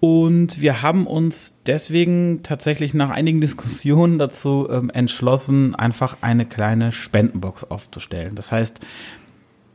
Und 0.00 0.60
wir 0.60 0.82
haben 0.82 1.06
uns 1.06 1.60
deswegen 1.66 2.42
tatsächlich 2.42 2.94
nach 2.94 3.10
einigen 3.10 3.40
Diskussionen 3.46 4.18
dazu 4.18 4.68
ähm, 4.70 4.90
entschlossen, 4.90 5.74
einfach 5.74 6.18
eine 6.20 6.46
kleine 6.46 6.92
Spendenbox 6.92 7.64
aufzustellen. 7.64 8.34
Das 8.34 8.52
heißt, 8.52 8.80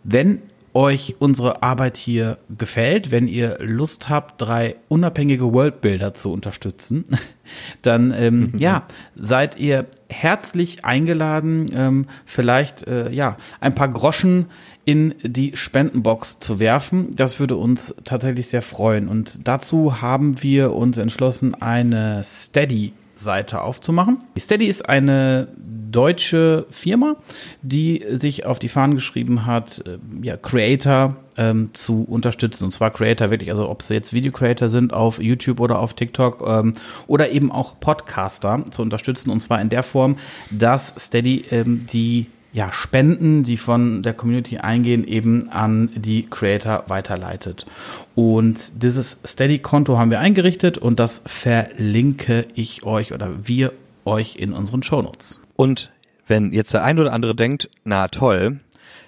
wenn 0.04 0.42
euch 0.74 1.16
unsere 1.20 1.64
Arbeit 1.64 1.98
hier 1.98 2.38
gefällt, 2.58 3.12
wenn 3.12 3.28
ihr 3.28 3.58
Lust 3.60 4.10
habt, 4.10 4.42
drei 4.42 4.76
unabhängige 4.88 5.52
Worldbuilder 5.52 6.14
zu 6.14 6.32
unterstützen, 6.32 7.06
dann 7.82 8.14
ähm, 8.14 8.54
ja, 8.58 8.84
seid 9.16 9.58
ihr 9.58 9.88
herzlich 10.10 10.86
eingeladen, 10.86 11.68
ähm, 11.74 12.06
vielleicht 12.26 12.88
äh, 12.88 13.12
ja 13.12 13.38
ein 13.60 13.76
paar 13.76 13.90
Groschen 13.90 14.48
in 14.86 15.14
die 15.22 15.56
Spendenbox 15.56 16.40
zu 16.40 16.60
werfen. 16.60 17.16
Das 17.16 17.40
würde 17.40 17.56
uns 17.56 17.96
tatsächlich 18.04 18.50
sehr 18.50 18.62
freuen. 18.62 19.08
Und 19.08 19.48
dazu 19.48 20.02
haben 20.02 20.42
wir 20.42 20.74
uns 20.74 20.98
entschlossen, 20.98 21.54
eine 21.62 22.24
Steady 22.24 22.94
Seite 23.24 23.62
aufzumachen. 23.62 24.24
Steady 24.38 24.66
ist 24.66 24.88
eine 24.88 25.48
deutsche 25.92 26.66
Firma, 26.70 27.18
die 27.62 28.04
sich 28.12 28.46
auf 28.46 28.60
die 28.60 28.70
Fahnen 28.70 28.96
geschrieben 28.96 29.46
hat, 29.46 29.84
äh, 29.86 29.98
ja, 30.26 30.38
Creator 30.38 31.18
ähm, 31.38 31.70
zu 31.74 32.04
unterstützen. 32.04 32.66
Und 32.66 32.72
zwar 32.72 32.92
Creator 32.92 33.30
wirklich, 33.30 33.50
also 33.50 33.70
ob 33.70 33.82
sie 33.82 33.94
jetzt 33.94 34.14
Video-Creator 34.14 34.70
sind 34.70 34.94
auf 34.94 35.22
YouTube 35.22 35.60
oder 35.60 35.80
auf 35.80 35.94
TikTok 35.94 36.44
ähm, 36.48 36.74
oder 37.08 37.30
eben 37.30 37.52
auch 37.52 37.80
Podcaster 37.80 38.64
zu 38.72 38.82
unterstützen. 38.82 39.30
Und 39.30 39.42
zwar 39.42 39.62
in 39.62 39.70
der 39.70 39.84
Form, 39.84 40.18
dass 40.50 40.94
Steady 40.98 41.46
ähm, 41.52 41.86
die 41.92 42.28
ja, 42.54 42.72
Spenden, 42.72 43.44
die 43.44 43.58
von 43.58 44.04
der 44.04 44.14
Community 44.14 44.58
eingehen, 44.58 45.06
eben 45.06 45.50
an 45.50 45.90
die 45.96 46.28
Creator 46.30 46.86
weiterleitet. 46.88 47.66
Und 48.16 48.84
dieses 48.84 49.22
Steady-Konto 49.26 49.98
haben 49.98 50.12
wir 50.12 50.20
eingerichtet 50.20 50.78
und 50.78 51.00
das 51.00 51.24
verlinke 51.26 52.46
ich 52.54 52.84
euch 52.84 53.14
oder 53.14 53.48
wir 53.48 53.72
euch 54.06 54.36
in 54.36 54.54
unseren 54.54 54.84
Shownotes. 54.84 55.44
Und 55.56 55.92
wenn 56.28 56.52
jetzt 56.52 56.74
der 56.74 56.84
ein 56.84 57.00
oder 57.00 57.14
andere 57.14 57.36
denkt, 57.36 57.70
na 57.84 58.08
toll, 58.10 58.60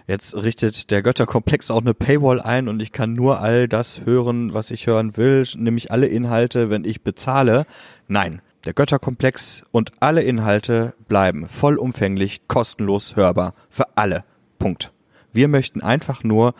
jetzt 0.08 0.36
richtet 0.36 0.92
der 0.92 1.02
Götterkomplex 1.02 1.72
auch 1.72 1.82
eine 1.82 1.94
Paywall 1.94 2.42
ein 2.42 2.68
und 2.68 2.82
ich 2.82 2.92
kann 2.92 3.14
nur 3.14 3.42
all 3.42 3.68
das 3.68 4.06
hören, 4.06 4.54
was 4.54 4.72
ich 4.72 4.88
hören 4.88 5.18
will, 5.18 5.46
nämlich 5.58 5.92
alle 5.92 6.08
Inhalte, 6.08 6.70
wenn 6.70 6.86
ich 6.86 7.02
bezahle. 7.02 7.66
Nein, 8.08 8.42
der 8.66 8.74
Götterkomplex 8.74 9.64
und 9.72 9.92
alle 10.00 10.22
Inhalte 10.22 10.94
bleiben 11.08 11.48
vollumfänglich 11.48 12.48
kostenlos 12.48 13.16
hörbar 13.16 13.54
für 13.70 13.98
alle. 13.98 14.24
Punkt. 14.60 14.92
Wir 15.34 15.48
möchten 15.48 15.82
einfach 15.82 16.24
nur 16.24 16.54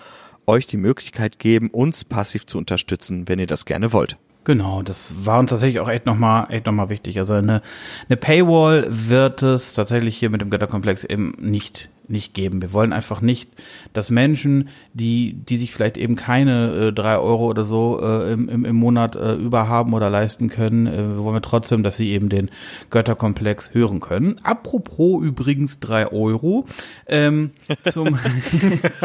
euch 0.46 0.68
die 0.68 0.78
Möglichkeit 0.78 1.40
geben, 1.40 1.70
uns 1.70 2.04
passiv 2.04 2.46
zu 2.46 2.58
unterstützen, 2.58 3.28
wenn 3.28 3.40
ihr 3.40 3.48
das 3.48 3.66
gerne 3.66 3.94
wollt. 3.94 4.18
Genau, 4.44 4.82
das 4.82 5.26
war 5.26 5.40
uns 5.40 5.52
tatsächlich 5.52 5.80
auch 5.80 5.88
echt 5.88 6.06
nochmal 6.06 6.48
noch 6.50 6.90
wichtig. 6.90 7.18
Also 7.18 7.36
eine, 7.36 7.62
eine 8.10 8.18
Paywall 8.18 8.88
wird 8.90 9.42
es 9.42 9.74
tatsächlich 9.74 10.18
hier 10.18 10.30
mit 10.30 10.42
dem 10.42 10.50
Götterkomplex 10.50 11.06
eben 11.06 11.34
nicht 11.40 11.90
nicht 12.08 12.34
geben. 12.34 12.62
Wir 12.62 12.74
wollen 12.74 12.94
einfach 12.94 13.22
nicht, 13.22 13.50
dass 13.94 14.10
Menschen, 14.10 14.70
die, 14.94 15.34
die 15.34 15.58
sich 15.58 15.74
vielleicht 15.74 15.98
eben 15.98 16.16
keine 16.16 16.74
äh, 16.74 16.94
drei 16.94 17.18
Euro 17.18 17.48
oder 17.48 17.66
so 17.66 18.00
äh, 18.02 18.34
im, 18.34 18.50
im, 18.50 18.66
im 18.66 18.76
Monat 18.76 19.16
äh, 19.16 19.34
überhaben 19.34 19.94
oder 19.94 20.10
leisten 20.10 20.50
können, 20.50 20.88
äh, 20.88 21.18
wollen 21.18 21.36
wir 21.36 21.42
trotzdem, 21.42 21.84
dass 21.84 21.98
sie 21.98 22.12
eben 22.12 22.30
den 22.30 22.50
Götterkomplex 22.90 23.74
hören 23.74 24.00
können. 24.00 24.36
Apropos 24.44 25.24
übrigens 25.24 25.80
drei 25.80 26.12
Euro. 26.12 26.66
Ähm, 27.08 27.52
zum 27.90 28.20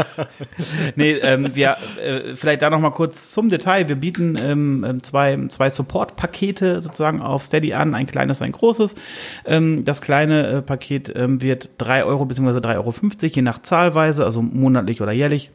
nee, 0.97 1.13
ähm, 1.13 1.55
wir, 1.55 1.77
äh, 2.03 2.35
vielleicht 2.35 2.63
da 2.63 2.71
nochmal 2.71 2.93
kurz 2.93 3.33
zum 3.33 3.49
Detail. 3.49 3.89
Wir 3.89 3.97
bieten 3.97 4.37
ähm, 4.41 4.85
ähm, 4.87 5.03
zwei, 5.03 5.39
zwei 5.49 5.71
Support-Pakete 5.71 6.83
sozusagen 6.83 7.21
auf 7.21 7.45
Steady 7.45 7.75
an, 7.75 7.95
ein 7.95 8.07
kleines, 8.07 8.43
ein 8.43 8.53
großes. 8.53 8.95
Ähm, 9.45 9.85
das 9.85 10.01
kleine 10.01 10.47
äh, 10.47 10.63
Paket 10.63 11.13
ähm, 11.15 11.43
wird 11.43 11.71
drei 11.79 12.05
Euro 12.05 12.25
bzw. 12.25 12.61
drei 12.61 12.77
Euro 12.77 12.88
Euro, 12.93 13.37
je 13.37 13.43
nach 13.43 13.63
Zahlweise, 13.63 14.25
also 14.25 14.43
monatlich 14.43 15.01
oder 15.01 15.13
jährlich 15.13 15.51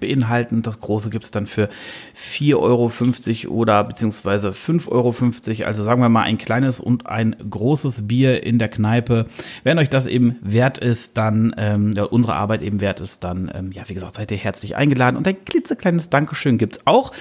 beinhalten. 0.00 0.62
Das 0.62 0.80
große 0.80 1.10
gibt 1.10 1.24
es 1.24 1.30
dann 1.30 1.46
für 1.46 1.68
4,50 2.14 3.46
Euro 3.46 3.54
oder 3.54 3.84
beziehungsweise 3.84 4.50
5,50 4.50 4.90
Euro. 4.90 5.66
Also 5.66 5.82
sagen 5.82 6.02
wir 6.02 6.08
mal 6.08 6.22
ein 6.22 6.38
kleines 6.38 6.80
und 6.80 7.06
ein 7.06 7.36
großes 7.48 8.06
Bier 8.06 8.42
in 8.42 8.58
der 8.58 8.68
Kneipe. 8.68 9.26
Wenn 9.64 9.78
euch 9.78 9.90
das 9.90 10.06
eben 10.06 10.36
wert 10.42 10.78
ist, 10.78 11.16
dann, 11.16 11.54
ähm, 11.56 11.92
ja, 11.92 12.04
unsere 12.04 12.34
Arbeit 12.34 12.62
eben 12.62 12.80
wert 12.80 13.00
ist, 13.00 13.24
dann, 13.24 13.50
ähm, 13.54 13.72
ja, 13.72 13.88
wie 13.88 13.94
gesagt, 13.94 14.16
seid 14.16 14.30
ihr 14.30 14.36
herzlich 14.36 14.76
eingeladen. 14.76 15.16
Und 15.16 15.26
ein 15.26 15.44
klitzekleines 15.44 16.10
Dankeschön 16.10 16.58
gibt 16.58 16.76
es 16.76 16.86
auch. 16.86 17.12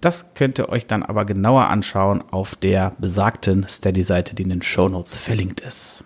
Das 0.00 0.34
könnt 0.34 0.58
ihr 0.58 0.68
euch 0.68 0.86
dann 0.86 1.02
aber 1.02 1.24
genauer 1.24 1.68
anschauen 1.68 2.22
auf 2.30 2.54
der 2.54 2.92
besagten 2.98 3.66
Steady-Seite, 3.68 4.34
die 4.34 4.42
in 4.42 4.50
den 4.50 4.62
Shownotes 4.62 5.16
verlinkt 5.16 5.60
ist. 5.60 6.05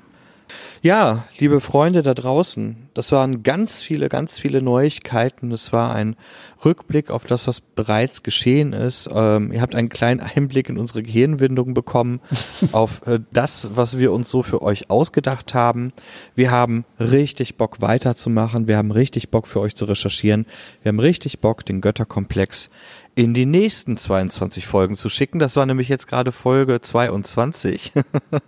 Ja, 0.83 1.25
liebe 1.37 1.61
Freunde 1.61 2.03
da 2.03 2.15
draußen, 2.15 2.89
das 2.95 3.13
waren 3.13 3.43
ganz 3.43 3.83
viele, 3.83 4.09
ganz 4.09 4.39
viele 4.39 4.63
Neuigkeiten. 4.63 5.51
Das 5.51 5.75
war 5.75 5.95
ein 5.95 6.17
Rückblick 6.65 7.11
auf 7.11 7.25
das, 7.25 7.47
was 7.47 7.61
bereits 7.61 8.23
geschehen 8.23 8.73
ist. 8.73 9.07
Ähm, 9.13 9.53
ihr 9.53 9.61
habt 9.61 9.75
einen 9.75 9.91
kleinen 9.91 10.21
Einblick 10.21 10.71
in 10.71 10.79
unsere 10.79 11.03
Gehirnwindung 11.03 11.75
bekommen, 11.75 12.21
auf 12.73 13.07
äh, 13.07 13.21
das, 13.31 13.73
was 13.75 13.99
wir 13.99 14.11
uns 14.11 14.31
so 14.31 14.43
für 14.43 14.63
euch 14.63 14.89
ausgedacht 14.89 15.53
haben. 15.53 15.93
Wir 16.35 16.51
haben 16.51 16.87
richtig 16.99 17.59
Bock 17.59 17.83
weiterzumachen. 17.83 18.67
Wir 18.67 18.79
haben 18.79 18.91
richtig 18.91 19.29
Bock 19.29 19.49
für 19.49 19.61
euch 19.61 19.77
zu 19.77 19.85
recherchieren. 19.85 20.47
Wir 20.83 20.91
haben 20.91 20.99
richtig 20.99 21.41
Bock, 21.41 21.63
den 21.67 21.83
Götterkomplex 21.83 22.71
in 23.21 23.35
die 23.35 23.45
nächsten 23.45 23.99
22 23.99 24.67
Folgen 24.67 24.97
zu 24.97 25.11
schicken. 25.11 25.41
Das 25.41 25.55
war 25.55 25.67
nämlich 25.67 25.91
jetzt 25.91 26.07
gerade 26.07 26.33
Folge 26.33 26.81
22. 26.81 27.93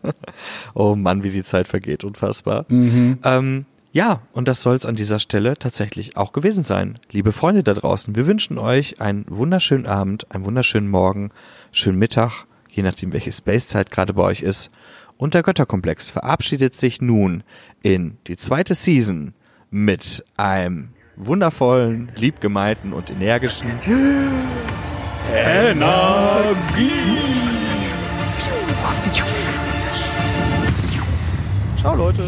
oh 0.75 0.97
Mann, 0.97 1.23
wie 1.23 1.31
die 1.31 1.45
Zeit 1.45 1.69
vergeht, 1.69 2.05
unfassbar. 2.05 2.65
Mhm. 2.69 3.19
Ähm, 3.23 3.67
ja, 3.93 4.23
und 4.33 4.49
das 4.49 4.63
soll 4.63 4.75
es 4.75 4.87
an 4.87 4.97
dieser 4.97 5.19
Stelle 5.19 5.59
tatsächlich 5.59 6.17
auch 6.17 6.33
gewesen 6.33 6.63
sein. 6.63 6.99
Liebe 7.11 7.33
Freunde 7.33 7.63
da 7.63 7.75
draußen, 7.75 8.17
wir 8.17 8.27
wünschen 8.27 8.57
euch 8.57 8.99
einen 8.99 9.27
wunderschönen 9.29 9.85
Abend, 9.85 10.33
einen 10.35 10.47
wunderschönen 10.47 10.89
Morgen, 10.89 11.33
schönen 11.71 11.99
Mittag, 11.99 12.47
je 12.71 12.83
nachdem, 12.83 13.13
welche 13.13 13.31
Spacezeit 13.31 13.91
gerade 13.91 14.15
bei 14.15 14.23
euch 14.23 14.41
ist. 14.41 14.71
Und 15.19 15.35
der 15.35 15.43
Götterkomplex 15.43 16.11
verabschiedet 16.11 16.75
sich 16.75 17.03
nun 17.03 17.45
in 17.83 18.17
die 18.27 18.39
zweite 18.39 18.75
Season 18.75 19.35
mit 19.71 20.25
einem 20.39 20.95
wundervollen, 21.16 22.11
liebgemeinten 22.16 22.92
und 22.92 23.11
energischen 23.11 23.70
Energie. 25.35 26.90
Ciao 31.79 31.94
Leute. 31.94 32.25